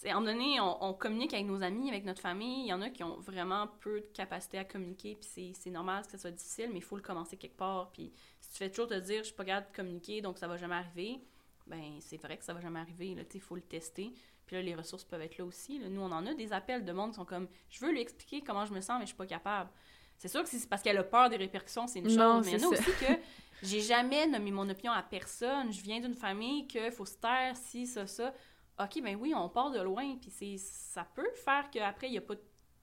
à 0.05 0.11
un 0.11 0.13
moment 0.19 0.25
donné, 0.31 0.59
on, 0.59 0.83
on 0.83 0.93
communique 0.93 1.33
avec 1.33 1.45
nos 1.45 1.61
amis, 1.61 1.89
avec 1.89 2.03
notre 2.05 2.21
famille. 2.21 2.63
Il 2.63 2.67
y 2.69 2.73
en 2.73 2.81
a 2.81 2.89
qui 2.89 3.03
ont 3.03 3.19
vraiment 3.19 3.67
peu 3.81 4.01
de 4.01 4.07
capacité 4.07 4.57
à 4.57 4.65
communiquer. 4.65 5.15
Puis 5.15 5.29
c'est- 5.31 5.53
c'est 5.53 5.69
normal 5.69 6.03
que 6.03 6.11
ça 6.11 6.17
soit 6.17 6.31
difficile, 6.31 6.69
mais 6.71 6.79
il 6.79 6.83
faut 6.83 6.95
le 6.95 7.03
commencer 7.03 7.37
quelque 7.37 7.57
part. 7.57 7.91
Puis 7.91 8.11
si 8.39 8.51
tu 8.51 8.57
fais 8.57 8.69
toujours 8.71 8.87
te 8.87 8.99
dire, 8.99 9.19
je 9.19 9.25
suis 9.27 9.35
pas 9.35 9.45
capable 9.45 9.71
de 9.71 9.75
communiquer, 9.75 10.21
donc 10.21 10.39
ça 10.39 10.47
va 10.47 10.57
jamais 10.57 10.73
arriver, 10.75 11.19
ben 11.67 11.97
c'est 11.99 12.17
vrai 12.17 12.35
que 12.37 12.43
ça 12.43 12.53
va 12.55 12.61
jamais 12.61 12.79
arriver. 12.79 13.15
Il 13.35 13.39
faut 13.41 13.55
le 13.55 13.61
tester. 13.61 14.11
Puis 14.47 14.55
là, 14.55 14.63
les 14.63 14.73
ressources 14.73 15.03
peuvent 15.03 15.21
être 15.21 15.37
là 15.37 15.45
aussi. 15.45 15.77
là. 15.77 15.87
Nous, 15.87 16.01
on 16.01 16.11
en 16.11 16.25
a 16.25 16.33
des 16.33 16.51
appels 16.51 16.83
de 16.83 16.91
monde 16.91 17.11
qui 17.11 17.17
sont 17.17 17.25
comme, 17.25 17.47
je 17.69 17.85
veux 17.85 17.91
lui 17.91 18.01
expliquer 18.01 18.41
comment 18.41 18.65
je 18.65 18.73
me 18.73 18.81
sens, 18.81 18.95
mais 18.97 19.01
je 19.05 19.09
suis 19.09 19.15
pas 19.15 19.27
capable. 19.27 19.69
C'est 20.21 20.27
sûr 20.27 20.43
que 20.43 20.49
c'est 20.49 20.69
parce 20.69 20.83
qu'elle 20.83 20.99
a 20.99 21.03
peur 21.03 21.31
des 21.31 21.35
répercussions, 21.35 21.87
c'est 21.87 21.97
une 21.97 22.07
chose. 22.07 22.17
Non, 22.17 22.41
mais 22.41 22.51
il 22.51 22.57
y 22.57 22.59
c'est 22.59 22.65
en 22.67 22.71
a 22.71 22.75
ça. 22.75 22.81
aussi 22.83 22.91
que 22.99 23.11
j'ai 23.63 23.81
jamais 23.81 24.27
nommé 24.27 24.51
mon 24.51 24.69
opinion 24.69 24.91
à 24.91 25.01
personne. 25.01 25.73
Je 25.73 25.81
viens 25.81 25.99
d'une 25.99 26.13
famille 26.13 26.67
qu'il 26.67 26.91
faut 26.91 27.07
se 27.07 27.15
taire, 27.15 27.57
si, 27.57 27.87
ça, 27.87 28.05
ça. 28.05 28.31
OK, 28.79 29.01
ben 29.01 29.17
oui, 29.19 29.33
on 29.35 29.49
part 29.49 29.71
de 29.71 29.81
loin, 29.81 30.15
puis 30.21 30.29
c'est 30.29 30.57
ça 30.59 31.07
peut 31.15 31.27
faire 31.43 31.71
qu'après, 31.71 32.05
il 32.07 32.11
n'y 32.11 32.19
a 32.19 32.21
pas 32.21 32.35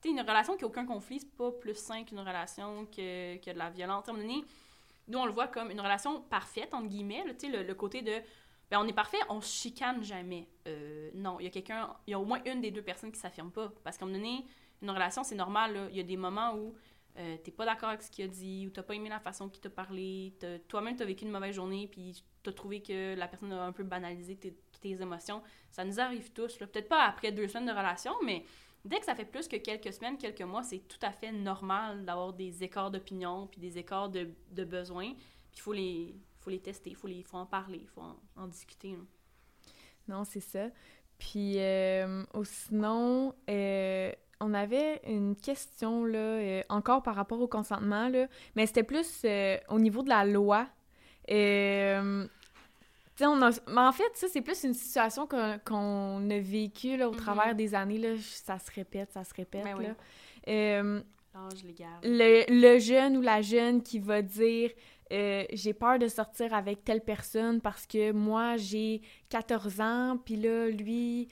Tu 0.02 0.09
une 0.09 0.21
relation 0.21 0.57
qui 0.57 0.64
n'a 0.64 0.66
aucun 0.66 0.85
conflit, 0.85 1.21
c'est 1.21 1.37
pas 1.37 1.52
plus 1.52 1.76
sain 1.76 2.02
qu'une 2.02 2.18
relation 2.18 2.87
que, 2.87 3.37
que 3.37 3.52
de 3.52 3.59
la 3.59 3.71
violence. 3.71 4.09
À 4.09 4.11
un 4.11 4.14
moment 4.14 4.26
donné, 4.26 4.45
nous, 5.07 5.21
on 5.21 5.25
le 5.25 5.33
voit 5.33 5.47
comme 5.47 5.71
une 5.71 5.80
relation 5.80 6.23
parfaite, 6.23 6.75
entre 6.75 6.88
guillemets, 6.88 7.23
le, 7.25 7.62
le, 7.62 7.75
côté 7.76 8.02
de 8.02 8.14
ben, 8.68 8.80
on 8.80 8.88
est 8.88 8.92
parfait, 8.92 9.18
on 9.28 9.40
se 9.40 9.62
chicane 9.62 10.02
jamais. 10.02 10.49
Euh, 10.66 11.11
non, 11.14 11.38
il 11.38 11.45
y 11.45 11.47
a 11.47 11.50
quelqu'un, 11.50 11.95
il 12.09 12.11
y 12.11 12.14
a 12.14 12.18
au 12.18 12.25
moins 12.25 12.40
une 12.47 12.61
des 12.61 12.73
deux 12.73 12.83
personnes 12.83 13.12
qui 13.12 13.21
s'affirme 13.21 13.52
pas. 13.52 13.73
Parce 13.85 13.97
qu'à 13.97 14.07
un 14.07 14.09
moment 14.09 14.18
donné, 14.18 14.45
une 14.83 14.90
relation, 14.90 15.23
c'est 15.23 15.37
normal, 15.37 15.88
il 15.92 15.97
y 15.97 16.00
a 16.00 16.02
des 16.02 16.16
moments 16.16 16.57
où 16.57 16.75
euh, 17.18 17.37
t'es 17.42 17.50
pas 17.50 17.64
d'accord 17.64 17.88
avec 17.88 18.02
ce 18.02 18.10
qu'il 18.10 18.25
a 18.25 18.28
dit, 18.28 18.66
ou 18.66 18.70
t'as 18.70 18.84
pas 18.84 18.94
aimé 18.94 19.08
la 19.08 19.18
façon 19.18 19.48
qu'il 19.48 19.60
t'a 19.60 19.70
parlé, 19.70 20.34
toi-même 20.68 20.94
t'as 20.94 21.04
vécu 21.04 21.25
une 21.25 21.32
mauvaise 21.32 21.54
journée, 21.54 21.88
puis 21.90 22.22
t'as 22.44 22.52
trouvé 22.52 22.80
que 22.80 23.16
la 23.16 23.26
personne 23.26 23.52
a 23.52 23.64
un 23.64 23.72
peu 23.72 23.82
banalisé 23.82 24.37
tes, 24.37 24.54
émotions. 24.82 25.42
Ça 25.72 25.84
nous 25.84 25.98
arrive 25.98 26.30
tous, 26.32 26.56
peut-être 26.56 26.88
pas 26.88 27.02
après 27.02 27.32
deux 27.32 27.48
semaines 27.48 27.66
de 27.66 27.72
relation, 27.72 28.12
mais 28.25 28.44
dès 28.84 29.00
que 29.00 29.04
ça 29.04 29.16
fait 29.16 29.25
plus 29.25 29.48
que 29.48 29.56
quelques 29.56 29.92
semaines, 29.92 30.16
quelques 30.16 30.42
mois, 30.42 30.62
c'est 30.62 30.78
tout 30.78 31.00
à 31.02 31.10
fait 31.10 31.32
normal 31.32 32.04
d'avoir 32.04 32.32
des 32.32 32.62
écarts 32.62 32.92
d'opinion, 32.92 33.48
puis 33.48 33.60
des 33.60 33.78
écarts 33.78 34.08
de, 34.08 34.30
besoins, 34.64 35.12
puis 35.50 35.56
il 35.56 35.60
faut 35.60 35.72
les, 35.72 36.14
faut 36.38 36.50
les 36.50 36.60
tester, 36.60 36.90
il 36.90 36.96
faut, 36.96 37.08
faut 37.25 37.37
en 37.38 37.46
parler, 37.46 37.80
il 37.82 37.88
faut 37.88 38.02
en, 38.37 38.46
discuter. 38.46 38.96
Non, 40.06 40.22
c'est 40.22 40.40
ça. 40.40 40.68
Puis, 41.18 41.58
euh, 41.58 42.22
sinon, 42.44 43.34
euh, 43.50 44.12
on 44.40 44.54
avait 44.54 45.00
une 45.07 45.37
question, 45.37 46.04
là, 46.04 46.18
euh, 46.18 46.62
encore 46.68 47.02
par 47.02 47.14
rapport 47.14 47.40
au 47.40 47.49
consentement, 47.49 48.09
là, 48.09 48.26
mais 48.54 48.66
c'était 48.66 48.83
plus 48.83 49.23
euh, 49.25 49.57
au 49.68 49.78
niveau 49.78 50.02
de 50.02 50.09
la 50.09 50.25
loi. 50.25 50.66
Euh, 51.30 52.26
on 53.21 53.42
a... 53.42 53.50
Mais 53.66 53.80
en 53.80 53.92
fait, 53.92 54.11
ça, 54.14 54.28
c'est 54.28 54.42
plus 54.42 54.62
une 54.62 54.75
situation 54.75 55.26
qu'on 55.26 56.30
a 56.30 56.38
vécue 56.38 56.97
là, 56.97 57.09
au 57.09 57.12
mm-hmm. 57.12 57.16
travers 57.16 57.54
des 57.54 57.75
années. 57.75 57.99
Là, 57.99 58.14
ça 58.21 58.59
se 58.59 58.71
répète, 58.71 59.12
ça 59.12 59.25
se 59.25 59.35
répète. 59.35 59.64
Ben 59.64 59.76
là. 59.76 59.95
le, 62.04 62.45
le, 62.49 62.78
jeune 62.78 63.16
ou 63.16 63.21
la 63.21 63.42
jeune 63.42 63.83
qui 63.83 63.99
va 63.99 64.23
dire 64.23 64.71
j'ai 65.11 65.73
peur 65.73 65.99
de 65.99 66.07
sortir 66.07 66.54
avec 66.54 66.85
telle 66.85 67.00
personne 67.00 67.61
parce 67.61 67.87
que 67.87 68.12
moi, 68.12 68.57
j'ai 68.57 69.00
14 69.30 69.80
ans, 69.80 70.18
puis 70.25 70.37
là, 70.37 70.68
lui 70.68 71.28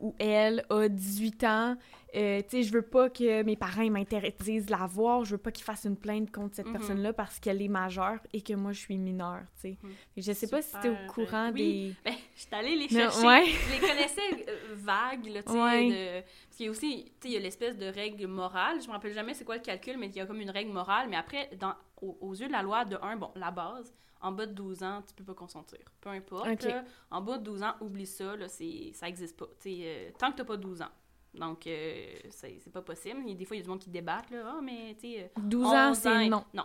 ou 0.00 0.14
elle 0.18 0.64
a 0.70 0.88
18 0.88 1.44
ans, 1.44 1.76
euh, 2.16 2.40
tu 2.40 2.48
sais, 2.48 2.62
je 2.62 2.72
veux 2.72 2.82
pas 2.82 3.10
que 3.10 3.42
mes 3.42 3.56
parents 3.56 3.88
m'interdisent 3.90 4.66
de 4.66 4.70
la 4.70 4.86
voir, 4.86 5.24
je 5.24 5.32
veux 5.32 5.38
pas 5.38 5.50
qu'ils 5.50 5.64
fassent 5.64 5.84
une 5.84 5.96
plainte 5.96 6.30
contre 6.30 6.54
cette 6.56 6.66
mhm. 6.66 6.72
personne-là 6.72 7.12
parce 7.12 7.38
qu'elle 7.38 7.60
est 7.60 7.68
majeure 7.68 8.18
et 8.32 8.40
que 8.40 8.54
moi 8.54 8.72
je 8.72 8.80
suis 8.80 8.96
mineure, 8.96 9.42
tu 9.56 9.60
sais. 9.60 9.78
Mhm. 9.82 9.90
Je 10.16 10.32
sais 10.32 10.46
pas 10.46 10.62
si 10.62 10.74
tu 10.80 10.86
es 10.86 10.90
au 10.90 11.12
courant 11.12 11.50
oui. 11.52 11.94
des. 12.04 12.10
Ben, 12.10 12.16
je 12.34 12.40
suis 12.40 12.54
allée 12.54 12.76
les 12.76 12.88
chercher. 12.88 13.20
Je 13.20 13.72
les 13.72 13.80
connaissais 13.80 14.44
euh, 14.48 14.74
vagues, 14.76 15.26
là, 15.26 15.42
tu 15.42 15.52
sais. 15.52 15.90
De... 15.90 16.20
Parce 16.22 16.56
qu'il 16.56 16.66
y 16.66 16.68
a 16.68 16.70
aussi, 16.70 17.04
tu 17.04 17.10
sais, 17.10 17.28
il 17.28 17.32
y 17.32 17.36
a 17.36 17.40
l'espèce 17.40 17.76
de 17.76 17.86
règle 17.86 18.26
morale. 18.26 18.80
Je 18.80 18.86
me 18.86 18.92
rappelle 18.92 19.12
jamais 19.12 19.34
c'est 19.34 19.44
quoi 19.44 19.56
le 19.56 19.62
calcul, 19.62 19.98
mais 19.98 20.06
il 20.06 20.16
y 20.16 20.20
a 20.20 20.26
comme 20.26 20.40
une 20.40 20.50
règle 20.50 20.72
morale. 20.72 21.08
Mais 21.10 21.16
après, 21.16 21.50
dans, 21.60 21.74
aux, 22.00 22.34
yeux 22.34 22.46
de 22.46 22.52
la 22.52 22.62
loi, 22.62 22.86
de 22.86 22.96
un, 23.02 23.16
bon, 23.16 23.30
la 23.36 23.50
base, 23.50 23.92
en 24.20 24.32
bas 24.32 24.46
de 24.46 24.52
12 24.52 24.82
ans, 24.82 25.02
tu 25.06 25.14
peux 25.14 25.24
pas 25.24 25.34
consentir. 25.34 25.78
Peu 26.00 26.10
importe. 26.10 26.66
en 27.10 27.20
bas 27.20 27.38
de 27.38 27.44
12 27.44 27.62
ans, 27.62 27.74
oublie 27.80 28.06
ça, 28.06 28.36
là, 28.36 28.48
ça 28.48 29.08
existe 29.08 29.36
pas. 29.36 29.46
Tu 29.60 29.78
euh, 29.82 30.10
tant 30.18 30.32
que 30.32 30.38
t'as 30.38 30.44
pas 30.44 30.56
12 30.56 30.82
ans. 30.82 30.90
Donc, 31.38 31.66
euh, 31.66 32.04
c'est 32.30 32.72
pas 32.72 32.82
possible. 32.82 33.20
Il 33.24 33.30
y 33.30 33.32
a 33.32 33.34
des 33.34 33.44
fois, 33.44 33.56
il 33.56 33.60
y 33.60 33.62
a 33.62 33.64
du 33.64 33.70
monde 33.70 33.78
qui 33.78 33.90
débattent, 33.90 34.30
là. 34.30 34.54
Ah, 34.56 34.60
mais, 34.62 34.96
tu 35.00 35.08
sais... 35.08 35.30
12 35.36 35.66
euh, 35.66 35.76
ans, 35.76 35.94
c'est 35.94 36.28
non. 36.28 36.44
Non. 36.54 36.64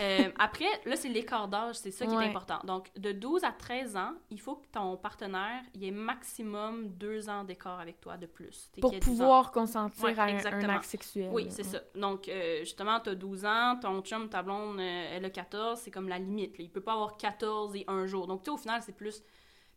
Euh, 0.00 0.30
après, 0.38 0.66
là, 0.84 0.94
c'est 0.94 1.08
l'écart 1.08 1.48
d'âge, 1.48 1.76
c'est 1.76 1.90
ça 1.90 2.06
qui 2.06 2.14
est 2.14 2.28
important. 2.28 2.60
Donc, 2.64 2.90
de 2.96 3.12
12 3.12 3.42
à 3.44 3.50
13 3.50 3.96
ans, 3.96 4.12
il 4.30 4.40
faut 4.40 4.56
que 4.56 4.66
ton 4.70 4.96
partenaire 4.96 5.62
il 5.74 5.84
ait 5.84 5.90
maximum 5.90 6.88
deux 6.90 7.28
ans 7.28 7.42
d'écart 7.42 7.80
avec 7.80 8.00
toi 8.00 8.16
de 8.16 8.26
plus. 8.26 8.70
Pour 8.80 8.98
pouvoir 9.00 9.50
consentir 9.50 10.18
à 10.18 10.24
un, 10.24 10.68
acte 10.68 10.84
sexuel. 10.84 11.30
Oui, 11.32 11.46
c'est 11.50 11.64
ça. 11.64 11.80
Donc, 11.94 12.30
justement, 12.60 13.00
tu 13.00 13.10
as 13.10 13.14
12 13.14 13.44
ans, 13.44 13.78
ton 13.80 14.00
chum, 14.02 14.28
ta 14.28 14.42
blonde, 14.42 14.78
elle 14.80 15.24
a 15.24 15.30
14, 15.30 15.80
c'est 15.80 15.90
comme 15.90 16.08
la 16.08 16.18
limite. 16.18 16.58
Là. 16.58 16.64
Il 16.64 16.70
peut 16.70 16.80
pas 16.80 16.92
avoir 16.92 17.16
14 17.16 17.74
et 17.74 17.84
un 17.88 18.06
jour. 18.06 18.26
Donc, 18.26 18.42
tu 18.42 18.46
sais, 18.46 18.50
au 18.50 18.56
final, 18.56 18.80
c'est 18.82 18.96
plus 18.96 19.22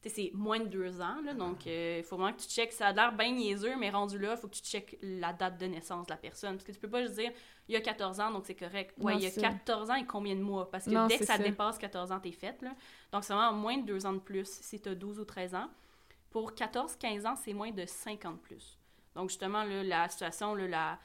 c'est 0.05 0.31
moins 0.33 0.59
de 0.59 0.65
deux 0.65 1.01
ans, 1.01 1.21
là, 1.23 1.33
donc 1.33 1.65
il 1.65 1.71
euh, 1.71 2.03
faut 2.03 2.17
vraiment 2.17 2.33
que 2.33 2.41
tu 2.41 2.47
checkes. 2.47 2.71
Ça 2.71 2.87
a 2.87 2.93
l'air 2.93 3.11
bien 3.11 3.31
niaiseux, 3.31 3.75
mais 3.77 3.89
rendu 3.89 4.17
là, 4.19 4.31
il 4.31 4.37
faut 4.37 4.47
que 4.47 4.55
tu 4.55 4.61
checkes 4.61 4.97
la 5.01 5.33
date 5.33 5.59
de 5.59 5.65
naissance 5.65 6.05
de 6.05 6.11
la 6.11 6.17
personne. 6.17 6.53
Parce 6.55 6.63
que 6.63 6.71
tu 6.71 6.79
peux 6.79 6.89
pas 6.89 7.01
juste 7.01 7.15
dire, 7.15 7.31
il 7.67 7.73
y 7.73 7.75
a 7.75 7.81
14 7.81 8.19
ans, 8.19 8.31
donc 8.31 8.45
c'est 8.45 8.55
correct. 8.55 8.93
Ouais, 8.99 9.15
il 9.15 9.23
y 9.23 9.25
a 9.25 9.31
14 9.31 9.89
ans 9.89 9.95
et 9.95 10.05
combien 10.05 10.35
de 10.35 10.41
mois? 10.41 10.69
Parce 10.69 10.85
que 10.85 11.07
dès 11.07 11.17
que 11.17 11.25
ça, 11.25 11.37
dépasse 11.37 11.77
14 11.77 12.11
ans, 12.11 12.19
t'es 12.19 12.31
faite, 12.31 12.61
là. 12.61 12.75
Donc 13.11 13.23
c'est 13.23 13.33
vraiment 13.33 13.53
moins 13.53 13.77
de 13.77 13.85
deux 13.85 14.05
ans 14.05 14.13
de 14.13 14.19
plus 14.19 14.47
si 14.47 14.79
tu 14.79 14.89
as 14.89 14.95
12 14.95 15.19
ou 15.19 15.25
13 15.25 15.55
ans. 15.55 15.69
Pour 16.29 16.51
14-15 16.51 17.25
ans, 17.25 17.35
c'est 17.35 17.53
moins 17.53 17.71
de 17.71 17.85
50 17.85 18.41
plus. 18.41 18.77
Donc 19.15 19.29
justement, 19.29 19.63
là, 19.63 19.83
la 19.83 20.09
situation, 20.09 20.53
là, 20.53 20.67
la... 20.67 20.99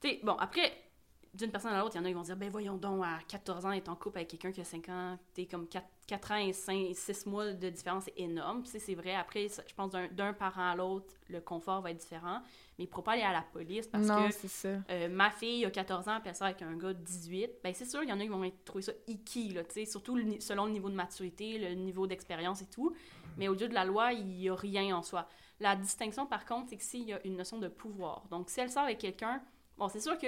sais, 0.00 0.20
bon, 0.22 0.34
après, 0.34 0.72
d'une 1.32 1.50
personne 1.50 1.72
à 1.72 1.80
l'autre, 1.80 1.94
il 1.94 1.98
y 1.98 2.00
en 2.00 2.04
a 2.04 2.08
qui 2.08 2.14
vont 2.14 2.22
dire 2.22 2.36
ben 2.36 2.50
voyons 2.50 2.76
donc, 2.76 3.04
à 3.04 3.18
14 3.28 3.64
ans, 3.66 3.72
être 3.72 3.88
en 3.88 3.94
couple 3.94 4.18
avec 4.18 4.28
quelqu'un 4.28 4.50
qui 4.50 4.60
a 4.60 4.64
5 4.64 4.88
ans, 4.88 5.18
t'es 5.32 5.46
comme 5.46 5.68
4, 5.68 5.86
4 6.08 6.32
ans 6.32 6.36
et 6.36 6.52
5, 6.52 6.88
6 6.92 7.26
mois 7.26 7.52
de 7.52 7.68
différence, 7.70 8.04
c'est 8.04 8.18
énorme. 8.20 8.62
Puis 8.62 8.80
c'est 8.80 8.94
vrai, 8.94 9.14
après, 9.14 9.46
je 9.48 9.74
pense 9.74 9.92
d'un 9.92 10.32
parent 10.32 10.70
à 10.70 10.74
l'autre, 10.74 11.14
le 11.28 11.40
confort 11.40 11.82
va 11.82 11.92
être 11.92 11.98
différent. 11.98 12.40
Mais 12.78 12.84
il 12.84 12.88
ne 12.88 12.92
faut 12.92 13.02
pas 13.02 13.12
aller 13.12 13.22
à 13.22 13.32
la 13.32 13.42
police 13.42 13.86
parce 13.86 14.08
que 14.08 14.68
euh, 14.90 15.08
ma 15.08 15.30
fille 15.30 15.64
a 15.64 15.70
14 15.70 16.08
ans, 16.08 16.18
puis 16.20 16.30
elle 16.30 16.34
sort 16.34 16.48
avec 16.48 16.62
un 16.62 16.76
gars 16.76 16.94
de 16.94 17.02
18. 17.02 17.50
Ben 17.62 17.72
c'est 17.74 17.84
sûr, 17.84 18.02
il 18.02 18.08
y 18.08 18.12
en 18.12 18.18
a 18.18 18.22
qui 18.22 18.28
vont 18.28 18.50
trouver 18.64 18.82
ça 18.82 18.92
icky, 19.06 19.50
là, 19.50 19.62
surtout 19.86 20.18
selon 20.40 20.64
le 20.66 20.72
niveau 20.72 20.90
de 20.90 20.96
maturité, 20.96 21.58
le 21.58 21.74
niveau 21.74 22.08
d'expérience 22.08 22.62
et 22.62 22.66
tout. 22.66 22.92
Mais 23.36 23.46
au 23.46 23.54
lieu 23.54 23.68
de 23.68 23.74
la 23.74 23.84
loi, 23.84 24.12
il 24.12 24.26
n'y 24.26 24.48
a 24.48 24.54
rien 24.54 24.96
en 24.96 25.02
soi. 25.02 25.28
La 25.60 25.76
distinction, 25.76 26.26
par 26.26 26.44
contre, 26.44 26.70
c'est 26.70 26.76
que 26.76 26.82
s'il 26.82 27.08
y 27.08 27.12
a 27.12 27.24
une 27.24 27.36
notion 27.36 27.58
de 27.58 27.68
pouvoir. 27.68 28.24
Donc, 28.30 28.50
si 28.50 28.60
elle 28.60 28.70
sort 28.70 28.84
avec 28.84 28.98
quelqu'un, 28.98 29.40
bon, 29.78 29.88
c'est 29.88 30.00
sûr 30.00 30.18
que 30.18 30.26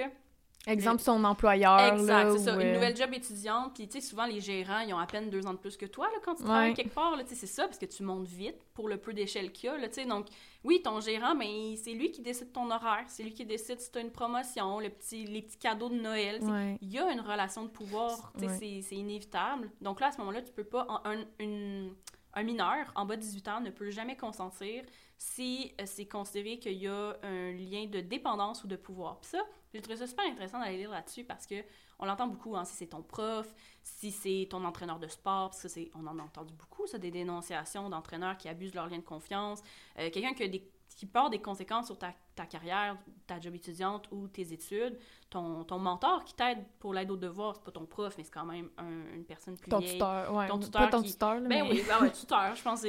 Exemple, 0.65 1.01
son 1.01 1.23
employeur. 1.25 1.93
Exact, 1.93 2.31
c'est 2.31 2.45
ça. 2.45 2.61
Une 2.61 2.73
nouvelle 2.73 2.95
job 2.95 3.13
étudiante. 3.13 3.73
Puis, 3.73 3.87
tu 3.87 3.99
sais, 3.99 4.07
souvent, 4.07 4.25
les 4.25 4.39
gérants, 4.39 4.79
ils 4.79 4.93
ont 4.93 4.97
à 4.97 5.05
peine 5.05 5.29
deux 5.29 5.45
ans 5.45 5.53
de 5.53 5.57
plus 5.57 5.75
que 5.75 5.85
toi, 5.85 6.07
là, 6.07 6.19
quand 6.23 6.35
tu 6.35 6.43
travailles 6.43 6.73
quelque 6.73 6.93
part. 6.93 7.17
Tu 7.19 7.27
sais, 7.27 7.35
c'est 7.35 7.47
ça, 7.47 7.65
parce 7.65 7.77
que 7.77 7.85
tu 7.85 8.01
montes 8.03 8.27
vite 8.27 8.55
pour 8.73 8.87
le 8.87 8.97
peu 8.97 9.13
d'échelle 9.13 9.51
qu'il 9.51 9.69
y 9.69 9.73
a, 9.73 9.77
là, 9.77 9.89
tu 9.89 9.95
sais. 9.95 10.05
Donc, 10.05 10.27
oui, 10.63 10.81
ton 10.81 11.01
gérant, 11.01 11.35
mais 11.35 11.75
c'est 11.75 11.91
lui 11.91 12.11
qui 12.11 12.21
décide 12.21 12.53
ton 12.53 12.71
horaire. 12.71 13.03
C'est 13.07 13.23
lui 13.23 13.33
qui 13.33 13.45
décide 13.45 13.81
si 13.81 13.91
tu 13.91 13.97
as 13.97 14.01
une 14.01 14.11
promotion, 14.11 14.79
le 14.79 14.89
petit, 14.89 15.25
les 15.25 15.41
petits 15.41 15.57
cadeaux 15.57 15.89
de 15.89 15.95
Noël. 15.99 16.39
Il 16.81 16.89
y 16.89 16.97
a 16.97 17.11
une 17.11 17.21
relation 17.21 17.63
de 17.63 17.69
pouvoir. 17.69 18.31
Tu 18.39 18.47
sais, 18.47 18.81
c'est 18.81 18.95
inévitable. 18.95 19.69
Donc 19.81 19.99
là, 19.99 20.07
à 20.07 20.11
ce 20.11 20.17
moment-là, 20.19 20.41
tu 20.41 20.53
peux 20.53 20.63
pas... 20.63 20.87
Un, 21.03 21.25
une, 21.39 21.93
un 22.35 22.43
mineur 22.43 22.91
en 22.95 23.05
bas 23.05 23.15
de 23.15 23.21
18 23.21 23.47
ans 23.47 23.61
ne 23.61 23.69
peut 23.69 23.91
jamais 23.91 24.15
consentir 24.17 24.83
si 25.23 25.73
euh, 25.79 25.85
c'est 25.85 26.05
considéré 26.05 26.59
qu'il 26.59 26.73
y 26.73 26.87
a 26.87 27.15
un 27.23 27.51
lien 27.53 27.85
de 27.85 28.01
dépendance 28.01 28.65
ou 28.65 28.67
de 28.67 28.75
pouvoir. 28.75 29.21
Puis 29.21 29.29
ça, 29.29 29.39
j'ai 29.73 29.81
trouvé 29.81 29.95
ça 29.95 30.05
super 30.05 30.25
intéressant 30.25 30.59
d'aller 30.59 30.77
lire 30.77 30.91
là-dessus 30.91 31.23
parce 31.23 31.47
que 31.47 31.55
on 31.99 32.05
l'entend 32.05 32.27
beaucoup, 32.27 32.57
hein, 32.57 32.65
si 32.65 32.75
c'est 32.75 32.87
ton 32.87 33.01
prof, 33.01 33.47
si 33.83 34.11
c'est 34.11 34.47
ton 34.49 34.65
entraîneur 34.65 34.99
de 34.99 35.07
sport, 35.07 35.51
parce 35.51 35.61
que 35.61 35.69
c'est, 35.69 35.89
on 35.95 36.05
en 36.07 36.19
a 36.19 36.23
entendu 36.23 36.53
beaucoup, 36.53 36.85
ça, 36.87 36.97
des 36.97 37.09
dénonciations 37.09 37.89
d'entraîneurs 37.89 38.37
qui 38.37 38.49
abusent 38.49 38.71
de 38.71 38.75
leur 38.75 38.89
lien 38.89 38.97
de 38.97 39.03
confiance, 39.03 39.61
euh, 39.97 40.09
quelqu'un 40.11 40.33
qui, 40.33 40.43
a 40.43 40.47
des, 40.49 40.69
qui 40.93 41.05
porte 41.05 41.31
des 41.31 41.41
conséquences 41.41 41.85
sur 41.85 41.97
ta, 41.97 42.13
ta, 42.35 42.45
carrière, 42.45 42.97
ta 43.25 43.39
job 43.39 43.55
étudiante 43.55 44.09
ou 44.11 44.27
tes 44.27 44.51
études, 44.51 44.99
ton, 45.29 45.63
ton 45.63 45.79
mentor 45.79 46.25
qui 46.25 46.33
t'aide 46.33 46.65
pour 46.79 46.93
l'aide 46.93 47.09
aux 47.09 47.17
devoirs, 47.17 47.55
c'est 47.55 47.63
pas 47.63 47.71
ton 47.71 47.85
prof, 47.85 48.13
mais 48.17 48.25
c'est 48.25 48.33
quand 48.33 48.45
même 48.45 48.69
une 48.77 49.23
personne 49.23 49.57
plus 49.57 49.69
ton 49.69 49.79
vieille. 49.79 49.93
Tuteur, 49.93 50.33
ouais. 50.33 50.47
Ton 50.49 50.59
tuteur, 50.59 50.81
pas 50.81 50.89
ton 50.89 51.01
tuteur, 51.01 51.39
ben 51.39 51.47
mais... 51.47 51.61
oui, 51.61 51.83
ben 51.87 52.01
ouais, 52.01 52.11
tuteur, 52.11 52.53
je 52.55 52.61
pense 52.61 52.83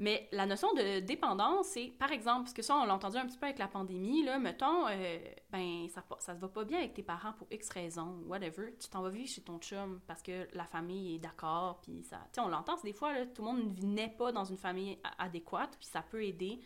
mais 0.00 0.28
la 0.32 0.44
notion 0.44 0.72
de 0.74 1.00
dépendance, 1.00 1.68
c'est, 1.68 1.86
par 1.98 2.10
exemple, 2.10 2.42
parce 2.42 2.52
que 2.52 2.62
ça, 2.62 2.76
on 2.76 2.84
l'a 2.84 2.94
entendu 2.94 3.16
un 3.16 3.26
petit 3.26 3.38
peu 3.38 3.46
avec 3.46 3.58
la 3.58 3.68
pandémie, 3.68 4.24
là, 4.24 4.40
mettons, 4.40 4.88
euh, 4.88 5.18
ben, 5.52 5.88
ça, 5.88 6.04
ça 6.18 6.34
se 6.34 6.40
va 6.40 6.48
pas 6.48 6.64
bien 6.64 6.78
avec 6.78 6.94
tes 6.94 7.04
parents 7.04 7.32
pour 7.34 7.46
X 7.50 7.68
raisons, 7.70 8.22
whatever, 8.26 8.74
tu 8.80 8.88
t'en 8.88 9.02
vas 9.02 9.10
vivre 9.10 9.28
chez 9.28 9.42
ton 9.42 9.58
chum 9.58 10.00
parce 10.06 10.20
que 10.20 10.48
la 10.52 10.64
famille 10.64 11.14
est 11.14 11.18
d'accord, 11.18 11.80
puis 11.80 12.02
ça... 12.02 12.18
Tu 12.32 12.34
sais, 12.34 12.40
on 12.40 12.48
l'entend, 12.48 12.76
des 12.82 12.92
fois, 12.92 13.12
là, 13.12 13.24
tout 13.26 13.42
le 13.42 13.52
monde 13.52 13.78
ne 13.80 13.86
naît 13.86 14.14
pas 14.18 14.32
dans 14.32 14.44
une 14.44 14.58
famille 14.58 14.98
adéquate, 15.18 15.76
puis 15.78 15.86
ça 15.86 16.02
peut 16.02 16.24
aider. 16.24 16.58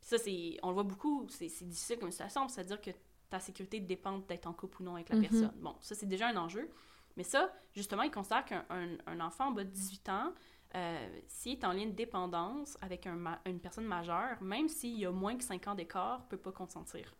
Puis 0.00 0.08
ça, 0.08 0.18
c'est... 0.18 0.58
On 0.64 0.68
le 0.68 0.74
voit 0.74 0.82
beaucoup, 0.82 1.24
c'est 1.28 1.46
difficile 1.46 1.98
comme 2.00 2.10
situation, 2.10 2.48
c'est-à-dire 2.48 2.80
que 2.80 2.90
ta 3.30 3.38
sécurité 3.38 3.78
dépend 3.78 4.18
d'être 4.18 4.46
en 4.46 4.52
couple 4.52 4.82
ou 4.82 4.84
non 4.86 4.94
avec 4.94 5.08
la 5.08 5.16
mm-hmm. 5.16 5.20
personne. 5.28 5.52
Bon, 5.60 5.76
ça, 5.80 5.94
c'est 5.94 6.06
déjà 6.06 6.28
un 6.28 6.36
enjeu. 6.36 6.68
Mais 7.16 7.24
ça, 7.24 7.52
justement, 7.74 8.02
il 8.02 8.10
considère 8.10 8.44
qu'un 8.44 8.64
un, 8.68 9.20
enfant 9.20 9.48
en 9.48 9.50
bas 9.52 9.64
de 9.64 9.70
18 9.70 10.08
ans 10.10 10.32
euh, 10.74 11.08
s'il 11.28 11.52
est 11.52 11.64
en 11.64 11.72
lien 11.72 11.86
de 11.86 11.92
dépendance 11.92 12.76
avec 12.80 13.06
une 13.06 13.60
personne 13.60 13.86
majeure, 13.86 14.42
même 14.42 14.68
s'il 14.68 14.98
y 14.98 15.06
a 15.06 15.10
moins 15.10 15.36
que 15.36 15.44
5 15.44 15.68
ans 15.68 15.74
d'écart, 15.74 16.20
ne 16.20 16.24
peut 16.28 16.36
pas 16.36 16.52
consentir. 16.52 17.14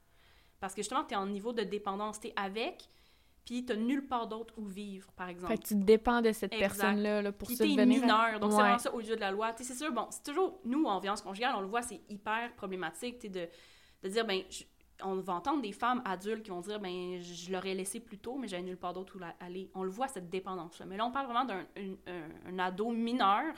Parce 0.61 0.74
que 0.74 0.82
justement, 0.82 1.04
tu 1.04 1.14
es 1.14 1.16
en 1.16 1.26
niveau 1.26 1.52
de 1.52 1.62
dépendance, 1.62 2.20
tu 2.20 2.28
es 2.28 2.32
avec, 2.37 2.88
puis 3.44 3.64
tu 3.64 3.76
nulle 3.76 4.06
part 4.06 4.26
d'autre 4.26 4.54
où 4.56 4.64
vivre, 4.64 5.11
par 5.12 5.28
exemple. 5.28 5.52
Fait 5.52 5.59
que 5.59 5.68
tu 5.68 5.74
dépends 5.76 6.20
de 6.20 6.32
cette 6.32 6.50
personne-là 6.50 7.22
là, 7.22 7.32
pour. 7.32 7.48
Puis 7.48 7.76
mineur, 7.76 8.40
donc 8.40 8.52
c'est 8.52 8.59
vraiment 8.59 8.78
ça 8.78 8.92
au 8.92 9.00
lieu 9.00 9.14
de 9.14 9.20
la 9.20 9.30
loi. 9.30 9.54
c'est 9.56 9.74
sûr, 9.74 9.92
bon, 9.92 10.06
c'est 10.11 10.24
toujours, 10.24 10.61
nous, 10.64 10.85
en 10.85 10.98
violence 10.98 11.22
conjugale, 11.22 11.54
on 11.56 11.61
le 11.61 11.68
voit, 11.68 11.82
c'est 11.82 12.00
hyper 12.09 12.52
problématique, 12.56 13.30
de, 13.30 13.48
de 14.02 14.09
dire, 14.09 14.26
ben, 14.26 14.42
on 15.02 15.16
va 15.16 15.35
entendre 15.35 15.62
des 15.62 15.72
femmes 15.72 16.02
adultes 16.04 16.42
qui 16.42 16.50
vont 16.50 16.61
dire 16.61 16.80
ben 16.80 17.20
je 17.20 17.52
l'aurais 17.52 17.74
laissé 17.74 18.00
plus 18.00 18.18
tôt 18.18 18.38
mais 18.38 18.48
j'avais 18.48 18.62
nulle 18.62 18.76
part 18.76 18.92
d'autre 18.92 19.18
où 19.18 19.20
aller. 19.40 19.70
On 19.74 19.82
le 19.82 19.90
voit 19.90 20.09
cette 20.09 20.30
dépendance 20.30 20.78
là 20.78 20.87
mais 20.87 20.96
là 20.96 21.06
on 21.06 21.11
parle 21.11 21.26
vraiment 21.26 21.44
d'un 21.44 21.66
un, 22.46 22.59
ado 22.59 22.90
mineur. 22.90 23.54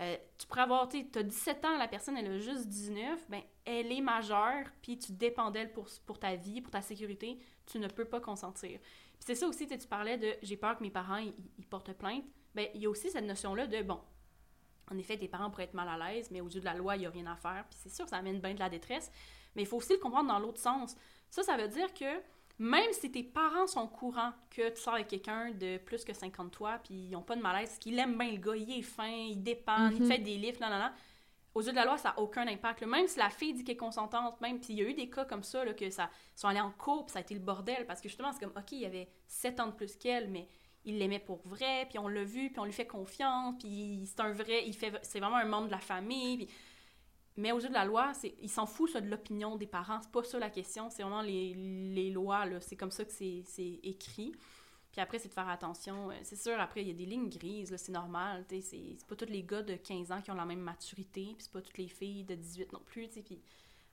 Euh, 0.00 0.16
tu 0.38 0.46
pourrais 0.48 0.62
avoir, 0.62 0.88
tu 0.88 1.06
as 1.14 1.22
17 1.22 1.64
ans, 1.64 1.78
la 1.78 1.86
personne, 1.86 2.16
elle 2.16 2.26
a 2.26 2.38
juste 2.38 2.66
19, 2.66 3.30
ben, 3.30 3.40
elle 3.64 3.92
est 3.92 4.00
majeure, 4.00 4.66
puis 4.82 4.98
tu 4.98 5.12
dépends 5.12 5.52
d'elle 5.52 5.72
pour, 5.72 5.86
pour 6.04 6.18
ta 6.18 6.34
vie, 6.34 6.60
pour 6.60 6.72
ta 6.72 6.82
sécurité, 6.82 7.38
tu 7.64 7.78
ne 7.78 7.86
peux 7.86 8.04
pas 8.04 8.18
consentir. 8.20 8.80
Puis 8.80 9.24
c'est 9.24 9.36
ça 9.36 9.46
aussi, 9.46 9.68
tu 9.68 9.86
parlais 9.86 10.18
de 10.18 10.34
j'ai 10.42 10.56
peur 10.56 10.76
que 10.76 10.82
mes 10.82 10.90
parents, 10.90 11.18
ils, 11.58 11.66
portent 11.66 11.92
plainte. 11.92 12.24
Ben, 12.56 12.66
il 12.74 12.80
y 12.80 12.86
a 12.86 12.90
aussi 12.90 13.08
cette 13.08 13.24
notion-là 13.24 13.68
de, 13.68 13.82
bon, 13.82 14.00
en 14.90 14.98
effet, 14.98 15.16
tes 15.16 15.28
parents 15.28 15.48
pourraient 15.50 15.64
être 15.64 15.74
mal 15.74 15.88
à 15.88 16.12
l'aise, 16.12 16.28
mais 16.30 16.40
au 16.40 16.48
yeux 16.48 16.60
de 16.60 16.64
la 16.64 16.74
loi, 16.74 16.96
il 16.96 17.00
n'y 17.00 17.06
a 17.06 17.10
rien 17.10 17.26
à 17.26 17.36
faire, 17.36 17.64
puis 17.70 17.78
c'est 17.80 17.88
sûr 17.94 18.08
ça 18.08 18.16
amène 18.16 18.40
bien 18.40 18.54
de 18.54 18.58
la 18.58 18.68
détresse, 18.68 19.10
mais 19.54 19.62
il 19.62 19.66
faut 19.66 19.76
aussi 19.76 19.92
le 19.92 19.98
comprendre 19.98 20.28
dans 20.28 20.38
l'autre 20.38 20.60
sens. 20.60 20.96
Ça, 21.30 21.42
ça 21.42 21.56
veut 21.56 21.68
dire 21.68 21.92
que 21.94 22.20
même 22.58 22.92
si 22.92 23.10
tes 23.10 23.24
parents 23.24 23.66
sont 23.66 23.88
courants 23.88 24.32
que 24.50 24.70
tu 24.70 24.80
sors 24.80 24.94
avec 24.94 25.08
quelqu'un 25.08 25.50
de 25.50 25.78
plus 25.78 26.04
que 26.04 26.12
50 26.12 26.52
toi, 26.52 26.78
puis 26.82 26.94
ils 26.94 27.10
n'ont 27.10 27.22
pas 27.22 27.34
de 27.34 27.42
malaise, 27.42 27.78
qu'ils 27.78 27.98
aiment 27.98 28.16
bien 28.16 28.30
le 28.30 28.38
gars, 28.38 28.56
il 28.56 28.78
est 28.78 28.82
fin, 28.82 29.08
il 29.08 29.42
dépend, 29.42 29.88
il 29.88 30.02
mhm. 30.02 30.08
fait 30.08 30.18
des 30.18 30.36
livres, 30.36 30.58
non, 30.60 30.70
non, 30.70 30.78
non, 30.78 30.90
aux 31.54 31.62
yeux 31.62 31.70
de 31.70 31.76
la 31.76 31.84
loi, 31.84 31.98
ça 31.98 32.10
n'a 32.10 32.20
aucun 32.20 32.46
impact. 32.46 32.82
Même 32.82 33.06
si 33.06 33.18
la 33.18 33.30
fille 33.30 33.54
dit 33.54 33.64
qu'elle 33.64 33.74
est 33.74 33.78
consentante, 33.78 34.40
même, 34.40 34.60
puis 34.60 34.74
il 34.74 34.78
y 34.78 34.82
a 34.82 34.88
eu 34.88 34.94
des 34.94 35.08
cas 35.08 35.24
comme 35.24 35.42
ça, 35.42 35.64
là, 35.64 35.72
que 35.72 35.88
ça 35.90 36.10
sont 36.34 36.48
allés 36.48 36.60
en 36.60 36.72
couple, 36.72 37.10
ça 37.10 37.20
a 37.20 37.22
été 37.22 37.34
le 37.34 37.40
bordel, 37.40 37.86
parce 37.86 38.00
que 38.00 38.08
justement, 38.08 38.32
c'est 38.32 38.40
comme, 38.40 38.56
OK, 38.56 38.72
il 38.72 38.80
y 38.80 38.86
avait 38.86 39.08
7 39.26 39.60
ans 39.60 39.66
de 39.68 39.72
plus 39.72 39.96
qu'elle, 39.96 40.28
mais 40.28 40.48
il 40.84 40.98
l'aimait 40.98 41.20
pour 41.20 41.40
vrai, 41.46 41.86
puis 41.88 41.98
on 41.98 42.08
l'a 42.08 42.24
vu, 42.24 42.50
puis 42.50 42.60
on 42.60 42.64
lui 42.64 42.72
fait 42.72 42.86
confiance, 42.86 43.54
puis 43.58 44.02
c'est 44.06 44.20
un 44.20 44.32
vrai, 44.32 44.64
il 44.66 44.74
fait, 44.74 44.92
c'est 45.02 45.20
vraiment 45.20 45.36
un 45.36 45.46
membre 45.46 45.66
de 45.66 45.72
la 45.72 45.78
famille, 45.78 46.44
puis 46.44 46.48
mais 47.36 47.52
au 47.52 47.58
jeu 47.58 47.68
de 47.68 47.74
la 47.74 47.84
loi, 47.84 48.12
il 48.40 48.48
s'en 48.48 48.66
fout 48.66 48.90
ça, 48.90 49.00
de 49.00 49.08
l'opinion 49.08 49.56
des 49.56 49.66
parents. 49.66 50.00
C'est 50.00 50.12
pas 50.12 50.22
ça 50.22 50.38
la 50.38 50.50
question. 50.50 50.88
C'est 50.90 51.02
vraiment 51.02 51.22
les, 51.22 51.54
les 51.54 52.10
lois. 52.10 52.44
C'est 52.60 52.76
comme 52.76 52.92
ça 52.92 53.04
que 53.04 53.12
c'est 53.12 53.80
écrit. 53.82 54.32
Puis 54.92 55.00
après, 55.00 55.18
c'est 55.18 55.28
de 55.28 55.34
faire 55.34 55.48
attention. 55.48 56.12
Euh, 56.12 56.14
c'est 56.22 56.36
sûr, 56.36 56.54
après, 56.60 56.82
il 56.82 56.86
y 56.86 56.90
a 56.92 56.94
des 56.94 57.06
lignes 57.06 57.28
grises. 57.28 57.74
C'est 57.76 57.90
normal. 57.90 58.44
C'est 58.48 58.96
pas 59.08 59.16
tous 59.16 59.24
les 59.26 59.42
gars 59.42 59.62
de 59.62 59.74
15 59.74 60.12
ans 60.12 60.20
qui 60.20 60.30
ont 60.30 60.36
la 60.36 60.44
même 60.44 60.60
maturité. 60.60 61.24
Puis 61.36 61.38
c'est 61.40 61.52
pas 61.52 61.60
toutes 61.60 61.78
les 61.78 61.88
filles 61.88 62.22
de 62.22 62.36
18 62.36 62.72
non 62.72 62.82
plus. 62.86 63.08
Puis 63.08 63.42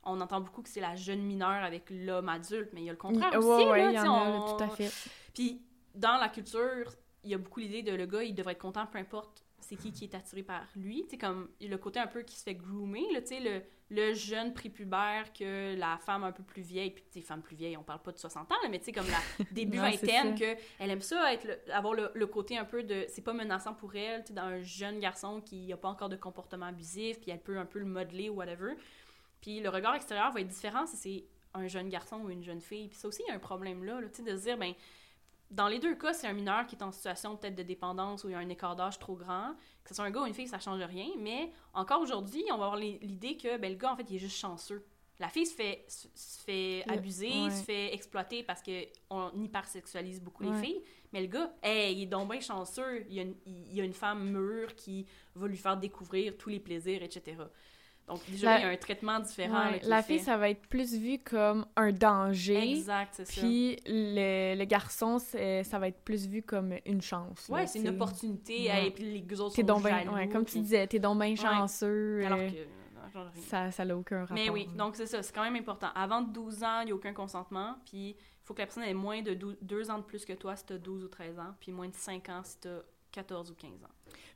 on 0.03 0.21
entend 0.21 0.41
beaucoup 0.41 0.61
que 0.61 0.69
c'est 0.69 0.79
la 0.79 0.95
jeune 0.95 1.23
mineure 1.23 1.63
avec 1.63 1.89
l'homme 1.89 2.29
adulte. 2.29 2.69
Mais 2.73 2.81
il 2.81 2.85
y 2.85 2.89
a 2.89 2.93
le 2.93 2.99
contraire 2.99 3.35
aussi. 3.35 3.65
là, 3.65 3.91
y 3.91 3.99
en 3.99 4.45
a, 4.45 4.55
tout 4.55 4.63
à 4.63 4.69
fait. 4.69 4.91
Puis 5.33 5.63
dans 5.95 6.17
la 6.17 6.29
culture, 6.29 6.93
il 7.23 7.31
y 7.31 7.33
a 7.33 7.39
beaucoup 7.39 7.61
l'idée 7.61 7.81
de 7.81 7.93
le 7.93 8.05
gars, 8.05 8.21
il 8.21 8.35
devrait 8.35 8.53
être 8.53 8.61
content 8.61 8.85
peu 8.85 8.99
importe 8.99 9.43
c'est 9.71 9.77
qui 9.77 9.93
qui 9.93 10.03
est 10.03 10.15
attiré 10.15 10.43
par 10.43 10.67
lui. 10.75 11.05
Tu 11.09 11.17
comme 11.17 11.49
le 11.61 11.77
côté 11.77 11.99
un 11.99 12.07
peu 12.07 12.23
qui 12.23 12.35
se 12.35 12.43
fait 12.43 12.55
groomer, 12.55 13.05
tu 13.21 13.27
sais, 13.27 13.39
le, 13.39 13.61
le 13.89 14.13
jeune 14.13 14.53
prépubère 14.53 15.31
que 15.31 15.75
la 15.77 15.97
femme 15.97 16.25
un 16.25 16.33
peu 16.33 16.43
plus 16.43 16.61
vieille, 16.61 16.91
puis 16.91 17.05
tu 17.09 17.21
femme 17.21 17.41
plus 17.41 17.55
vieille, 17.55 17.77
on 17.77 17.83
parle 17.83 18.01
pas 18.01 18.11
de 18.11 18.17
60 18.17 18.51
ans, 18.51 18.55
mais 18.69 18.79
tu 18.79 18.85
sais, 18.85 18.91
comme 18.91 19.07
la 19.07 19.45
début 19.51 19.77
vingtaine, 19.77 20.37
que 20.37 20.57
elle 20.77 20.91
aime 20.91 21.01
ça, 21.01 21.33
être 21.33 21.47
avoir 21.71 21.93
le, 21.93 22.25
côté 22.27 22.57
un 22.57 22.65
peu 22.65 22.83
de, 22.83 23.05
c'est 23.07 23.21
pas 23.21 23.33
menaçant 23.33 23.73
pour 23.73 23.95
elle, 23.95 24.21
tu 24.23 24.29
sais, 24.29 24.33
dans 24.33 24.43
un 24.43 24.61
jeune 24.61 24.99
garçon 24.99 25.39
qui 25.39 25.71
a 25.71 25.77
pas 25.77 25.89
encore 25.89 26.09
de 26.09 26.17
comportement 26.17 26.65
abusif, 26.65 27.21
puis 27.21 27.31
elle 27.31 27.41
peut 27.41 27.57
un 27.57 27.65
peu 27.65 27.79
le 27.79 27.85
modeler 27.85 28.29
ou 28.29 28.35
whatever. 28.35 28.73
Puis 29.39 29.61
le 29.61 29.69
regard 29.69 29.95
extérieur 29.95 30.33
va 30.33 30.41
être 30.41 30.47
différent 30.47 30.85
si 30.85 30.97
c'est 30.97 31.25
un 31.53 31.67
jeune 31.67 31.87
garçon 31.87 32.17
ou 32.17 32.29
une 32.29 32.43
jeune 32.43 32.61
fille. 32.61 32.89
Puis 32.89 32.97
ça 32.97 33.07
aussi, 33.07 33.23
il 33.25 33.29
y 33.29 33.31
a 33.31 33.35
un 33.35 33.39
problème 33.39 33.85
là, 33.85 34.01
tu 34.03 34.23
sais, 34.23 34.23
de 34.23 34.37
se 34.37 34.43
dire, 34.43 34.57
ben 34.57 34.73
dans 35.51 35.67
les 35.67 35.79
deux 35.79 35.95
cas, 35.95 36.13
c'est 36.13 36.27
un 36.27 36.33
mineur 36.33 36.65
qui 36.65 36.75
est 36.75 36.83
en 36.83 36.91
situation 36.91 37.35
peut-être 37.35 37.55
de 37.55 37.63
dépendance 37.63 38.23
ou 38.23 38.29
il 38.29 38.31
y 38.31 38.35
a 38.35 38.39
un 38.39 38.49
écart 38.49 38.75
d'âge 38.75 38.97
trop 38.99 39.15
grand. 39.15 39.53
Que 39.83 39.89
ce 39.89 39.95
soit 39.95 40.05
un 40.05 40.11
gars 40.11 40.21
ou 40.21 40.25
une 40.25 40.33
fille, 40.33 40.47
ça 40.47 40.59
change 40.59 40.81
rien. 40.81 41.09
Mais 41.19 41.51
encore 41.73 42.01
aujourd'hui, 42.01 42.43
on 42.51 42.57
va 42.57 42.65
avoir 42.65 42.77
l'idée 42.77 43.37
que 43.37 43.57
ben, 43.57 43.71
le 43.71 43.77
gars, 43.77 43.91
en 43.91 43.95
fait, 43.97 44.05
il 44.09 44.15
est 44.15 44.19
juste 44.19 44.37
chanceux. 44.37 44.85
La 45.19 45.27
fille 45.29 45.45
se 45.45 45.53
fait, 45.53 45.85
se 45.87 46.41
fait 46.43 46.83
abuser, 46.87 47.51
se 47.51 47.63
fait 47.63 47.93
exploiter 47.93 48.41
parce 48.41 48.63
qu'on 48.63 49.31
hypersexualise 49.35 50.19
beaucoup 50.19 50.43
les 50.43 50.53
filles. 50.53 50.81
Mais 51.13 51.21
le 51.21 51.27
gars, 51.27 51.53
hey, 51.61 51.95
il 51.95 52.03
est 52.03 52.07
donc 52.07 52.31
bien 52.31 52.39
chanceux. 52.39 53.05
Il 53.07 53.13
y, 53.13 53.19
a 53.19 53.23
une, 53.23 53.35
il 53.45 53.75
y 53.75 53.81
a 53.81 53.83
une 53.83 53.93
femme 53.93 54.31
mûre 54.31 54.73
qui 54.75 55.05
va 55.35 55.47
lui 55.47 55.57
faire 55.57 55.77
découvrir 55.77 56.37
tous 56.37 56.49
les 56.49 56.59
plaisirs, 56.59 57.03
etc. 57.03 57.35
Donc, 58.11 58.19
déjà, 58.29 58.57
il 58.57 58.61
y 58.63 58.65
a 58.65 58.69
un 58.69 58.77
traitement 58.77 59.19
différent. 59.19 59.71
la 59.83 60.03
fille, 60.03 60.19
ça 60.19 60.37
va 60.37 60.49
être 60.49 60.67
plus 60.67 60.95
vu 60.95 61.19
comme 61.19 61.65
un 61.75 61.91
danger. 61.91 62.73
Exact, 62.73 63.13
c'est 63.13 63.25
ça. 63.25 63.41
Puis 63.41 63.77
le, 63.85 64.55
le 64.55 64.65
garçon, 64.65 65.17
ça 65.19 65.79
va 65.79 65.87
être 65.87 66.01
plus 66.01 66.27
vu 66.27 66.41
comme 66.41 66.73
une 66.85 67.01
chance. 67.01 67.47
Ouais, 67.49 67.67
c'est 67.67 67.79
une 67.79 67.89
opportunité. 67.89 68.69
Et 68.85 68.91
puis 68.91 69.21
les 69.21 69.41
autres 69.41 69.55
sont 69.55 69.61
donc 69.61 69.83
ouais, 69.83 70.27
Comme 70.29 70.45
tu 70.45 70.59
disais, 70.59 70.87
t'es 70.87 70.99
donc 70.99 71.19
bien 71.19 71.35
chanceux. 71.35 72.25
Alors 72.25 72.39
euh, 72.39 72.49
que... 72.49 73.41
Ça, 73.41 73.71
ça 73.71 73.83
n'a 73.83 73.97
aucun 73.97 74.21
rapport. 74.21 74.35
Mais 74.35 74.49
oui, 74.49 74.67
donc 74.77 74.95
c'est 74.95 75.05
ça, 75.05 75.21
c'est 75.21 75.33
quand 75.33 75.43
même 75.43 75.55
important. 75.55 75.87
Avant 75.95 76.21
12 76.21 76.63
ans, 76.63 76.79
il 76.81 76.85
n'y 76.85 76.91
a 76.91 76.95
aucun 76.95 77.13
consentement, 77.13 77.75
puis 77.85 78.11
il 78.11 78.15
faut 78.43 78.53
que 78.53 78.59
la 78.59 78.65
personne 78.65 78.83
ait 78.83 78.93
moins 78.93 79.21
de 79.21 79.33
2 79.33 79.91
ans 79.91 79.97
de 79.97 80.03
plus 80.03 80.23
que 80.23 80.33
toi 80.33 80.55
si 80.55 80.65
tu 80.65 80.73
as 80.73 80.77
12 80.77 81.03
ou 81.03 81.07
13 81.09 81.39
ans, 81.39 81.53
puis 81.59 81.73
moins 81.73 81.89
de 81.89 81.95
5 81.95 82.29
ans 82.29 82.41
si 82.43 82.59
tu 82.61 82.69
as 82.69 82.81
14 83.11 83.51
ou 83.51 83.55
15 83.55 83.71
ans. 83.83 83.87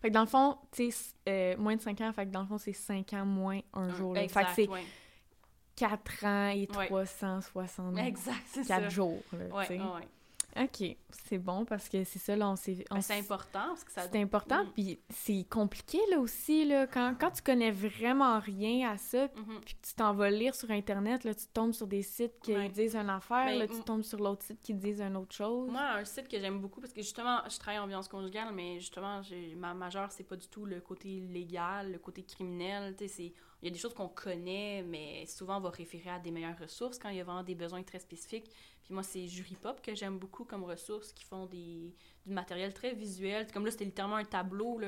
Fait 0.02 0.10
que 0.10 0.14
dans 0.14 0.22
le 0.22 0.28
fond, 0.28 0.58
tu 0.72 0.92
sais, 0.92 1.14
euh, 1.30 1.56
moins 1.58 1.76
de 1.76 1.82
5 1.82 2.02
ans, 2.02 2.12
fait 2.14 2.26
que 2.26 2.32
dans 2.32 2.42
le 2.42 2.48
fond, 2.48 2.58
c'est 2.58 2.74
5 2.74 3.14
ans 3.14 3.26
moins 3.26 3.60
un 3.74 3.90
jour. 3.96 4.16
Exact, 4.18 4.50
fait 4.50 4.68
que 4.68 4.74
c'est 4.74 4.80
4 5.76 6.26
ans 6.26 6.48
et 6.50 6.68
364 6.68 8.90
jours. 8.90 9.22
Là, 9.34 9.46
ouais, 9.56 9.66
ouais. 9.96 10.08
OK, 10.58 10.96
c'est 11.28 11.38
bon 11.38 11.66
parce 11.66 11.90
que 11.90 12.04
c'est 12.06 12.20
ça, 12.20 12.36
là, 12.36 12.50
on 12.50 12.56
s'est... 12.56 12.86
Ben, 12.90 13.02
c'est 13.02 13.20
important 13.20 13.68
parce 13.68 13.84
que 13.84 13.92
ça... 13.92 14.04
C'est 14.10 14.22
important, 14.22 14.64
mm. 14.64 14.72
puis 14.74 15.00
c'est 15.10 15.46
compliqué, 15.50 16.00
là, 16.10 16.20
aussi, 16.20 16.66
là, 16.66 16.88
quand, 16.88 17.14
quand 17.20 17.32
tu 17.32 17.42
connais 17.42 17.72
vraiment 17.72 18.40
rien 18.40 18.90
à 18.90 18.98
ça, 18.98 19.26
mm-hmm. 19.26 19.60
puis 19.66 19.76
que 19.76 19.88
tu 19.88 19.94
t'en 19.96 20.14
vas 20.14 20.30
lire 20.30 20.56
sur 20.56 20.72
Internet, 20.72 21.26
là, 21.26 21.36
tu 21.36 21.46
tombes 21.48 21.74
sur 21.74 21.88
des 21.88 22.04
sites 22.04 22.40
qui 22.42 22.54
disent 22.70 22.96
une 22.96 23.10
affaire, 23.10 23.46
ben, 23.48 23.60
là, 23.60 23.68
tu 23.68 23.82
tombes 23.84 24.04
sur 24.04 24.20
l'autre 24.20 24.44
site 24.44 24.62
qui 24.62 24.74
disent 24.74 25.02
une 25.02 25.18
autre 25.18 25.36
chose. 25.36 25.70
Moi, 25.70 25.82
un 25.82 26.06
site 26.06 26.30
que 26.30 26.40
j'aime 26.40 26.60
beaucoup, 26.60 26.80
parce 26.80 26.94
que 26.94 27.02
justement, 27.02 27.40
je 27.50 27.60
travaille 27.60 27.80
en 27.80 27.88
violence 27.88 28.08
conjugale, 28.08 28.54
mais 28.54 28.80
justement, 28.80 29.22
ma 29.58 29.74
majeure, 29.74 30.12
c'est 30.12 30.24
pas 30.24 30.38
du 30.38 30.48
tout 30.48 30.66
le 30.66 30.80
côté 30.80 31.20
légal, 31.20 31.92
le 31.92 32.00
côté 32.00 32.24
criminel, 32.24 32.96
tu 32.96 33.08
sais, 33.08 33.14
c'est 33.14 33.34
il 33.66 33.70
y 33.70 33.72
a 33.72 33.74
des 33.74 33.80
choses 33.80 33.96
qu'on 33.96 34.10
connaît, 34.10 34.84
mais 34.84 35.26
souvent 35.26 35.58
on 35.58 35.60
va 35.60 35.72
référer 35.72 36.12
à 36.12 36.20
des 36.20 36.30
meilleures 36.30 36.60
ressources 36.60 37.00
quand 37.00 37.10
il 37.10 37.18
y 37.18 37.20
a 37.20 37.24
vraiment 37.24 37.42
des 37.42 37.56
besoins 37.56 37.82
très 37.82 37.98
spécifiques. 37.98 38.52
Puis 38.84 38.94
moi, 38.94 39.02
c'est 39.02 39.26
Jury 39.26 39.56
Pop 39.56 39.82
que 39.82 39.96
j'aime 39.96 40.20
beaucoup 40.20 40.44
comme 40.44 40.64
ressources 40.66 41.12
qui 41.12 41.24
font 41.24 41.48
du 41.48 41.92
matériel 42.28 42.76
très 42.76 42.94
visuel. 42.94 43.52
Comme 43.52 43.66
là, 43.66 43.72
c'était 43.72 43.86
littéralement 43.86 44.18
un 44.18 44.24
tableau. 44.24 44.80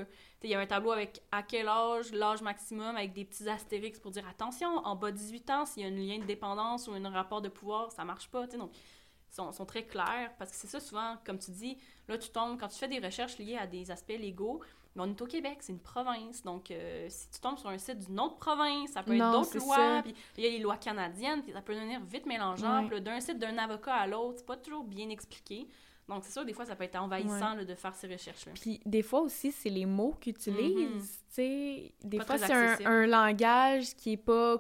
Il 0.44 0.50
y 0.52 0.54
a 0.54 0.60
un 0.60 0.68
tableau 0.68 0.92
avec 0.92 1.24
à 1.32 1.42
quel 1.42 1.68
âge, 1.68 2.12
l'âge 2.12 2.44
maximum, 2.44 2.96
avec 2.96 3.14
des 3.14 3.26
petits 3.26 3.50
astérix 3.50 4.00
pour 4.00 4.12
dire 4.12 4.28
attention, 4.28 4.68
en 4.86 4.96
bas 4.96 5.12
de 5.12 5.18
18 5.18 5.50
ans, 5.50 5.66
s'il 5.66 5.82
y 5.82 5.86
a 5.88 5.90
un 5.90 5.98
lien 5.98 6.20
de 6.20 6.26
dépendance 6.26 6.88
ou 6.88 6.92
un 6.92 7.10
rapport 7.10 7.42
de 7.42 7.50
pouvoir, 7.50 7.92
ça 7.92 8.06
marche 8.06 8.30
pas. 8.30 8.46
Donc, 8.46 8.70
ils 8.76 9.34
sont, 9.34 9.52
sont 9.52 9.66
très 9.66 9.88
clairs 9.88 10.36
parce 10.38 10.52
que 10.52 10.56
c'est 10.56 10.68
ça 10.68 10.80
souvent, 10.80 11.18
comme 11.26 11.40
tu 11.40 11.50
dis, 11.50 11.80
là, 12.08 12.20
tu 12.20 12.30
tombes, 12.30 12.60
quand 12.60 12.68
tu 12.68 12.78
fais 12.78 12.88
des 12.88 13.00
recherches 13.00 13.40
liées 13.40 13.58
à 13.58 13.66
des 13.66 13.90
aspects 13.90 14.20
légaux, 14.20 14.62
mais 14.98 15.04
on 15.04 15.08
est 15.08 15.22
au 15.22 15.28
Québec, 15.28 15.58
c'est 15.62 15.72
une 15.72 15.80
province. 15.80 16.44
Donc, 16.44 16.72
euh, 16.72 17.06
si 17.10 17.30
tu 17.30 17.40
tombes 17.40 17.58
sur 17.58 17.70
un 17.70 17.78
site 17.78 18.00
d'une 18.00 18.20
autre 18.20 18.38
province, 18.38 18.92
ça 18.92 19.04
peut 19.04 19.16
être 19.16 19.32
d'autres 19.32 19.58
lois. 19.60 20.02
Puis 20.04 20.14
il 20.38 20.44
y 20.44 20.48
a 20.48 20.50
les 20.50 20.60
lois 20.60 20.78
canadiennes, 20.78 21.44
puis 21.44 21.54
ça 21.54 21.62
peut 21.62 21.76
devenir 21.76 22.02
vite 22.02 22.26
mélangeable. 22.26 23.02
D'un 23.02 23.20
site 23.20 23.38
d'un 23.38 23.58
avocat 23.58 23.94
à 23.94 24.08
l'autre, 24.08 24.40
c'est 24.40 24.46
pas 24.46 24.58
toujours 24.58 24.84
bien 24.84 25.10
expliqué. 25.10 25.68
Donc, 26.10 26.24
c'est 26.24 26.32
sûr, 26.32 26.46
des 26.46 26.54
fois, 26.54 26.66
ça 26.66 26.76
peut 26.76 26.86
être 26.86 26.96
envahissant 26.96 27.56
de 27.56 27.76
faire 27.76 27.94
ces 27.94 28.08
recherches-là. 28.08 28.54
Puis, 28.60 28.80
des 28.86 29.04
fois 29.04 29.22
aussi, 29.22 29.52
c'est 29.52 29.70
les 29.70 29.86
mots 29.86 30.16
qu'ils 30.20 30.34
utilisent. 30.34 30.90
Mhm. 30.90 31.02
Tu 31.02 31.16
sais, 31.30 31.94
des 32.04 32.20
fois, 32.20 32.38
c'est 32.38 32.54
un, 32.54 32.78
un, 32.86 33.06
langage 33.06 33.94
qui 33.96 34.14
est 34.14 34.18
pas 34.18 34.58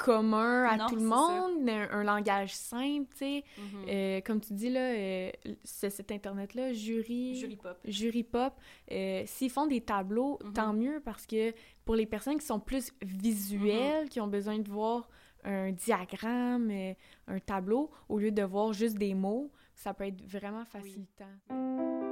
commun 0.00 0.64
à 0.64 0.88
tout 0.88 0.96
le 0.96 1.02
monde, 1.02 1.68
un, 1.68 2.02
langage 2.02 2.54
simple, 2.54 3.06
tu 3.12 3.18
sais. 3.18 3.44
Mhm. 3.58 3.84
Euh, 3.88 4.20
comme 4.22 4.40
tu 4.40 4.54
dis, 4.54 4.70
là, 4.70 4.80
euh, 4.80 5.30
cet 5.64 6.10
Internet-là, 6.10 6.72
Jury... 6.72 7.34
Jury 7.34 7.56
Pop. 7.56 7.78
Jury 7.84 8.24
Pop. 8.24 8.54
Euh, 8.90 9.22
s'ils 9.26 9.50
font 9.50 9.66
des 9.66 9.82
tableaux, 9.82 10.38
mhm. 10.42 10.52
tant 10.54 10.72
mieux, 10.72 11.00
parce 11.04 11.26
que 11.26 11.52
pour 11.84 11.96
les 11.96 12.06
personnes 12.06 12.38
qui 12.38 12.46
sont 12.46 12.60
plus 12.60 12.92
visuelles, 13.02 14.04
mhm. 14.04 14.08
qui 14.08 14.20
ont 14.20 14.28
besoin 14.28 14.58
de 14.58 14.68
voir 14.68 15.10
un 15.44 15.72
diagramme, 15.72 16.70
un 17.26 17.38
tableau, 17.40 17.90
au 18.08 18.18
lieu 18.18 18.30
de 18.30 18.42
voir 18.42 18.72
juste 18.72 18.96
des 18.96 19.14
mots, 19.14 19.50
ça 19.74 19.94
peut 19.94 20.04
être 20.04 20.22
vraiment 20.26 20.64
facilitant. 20.64 22.09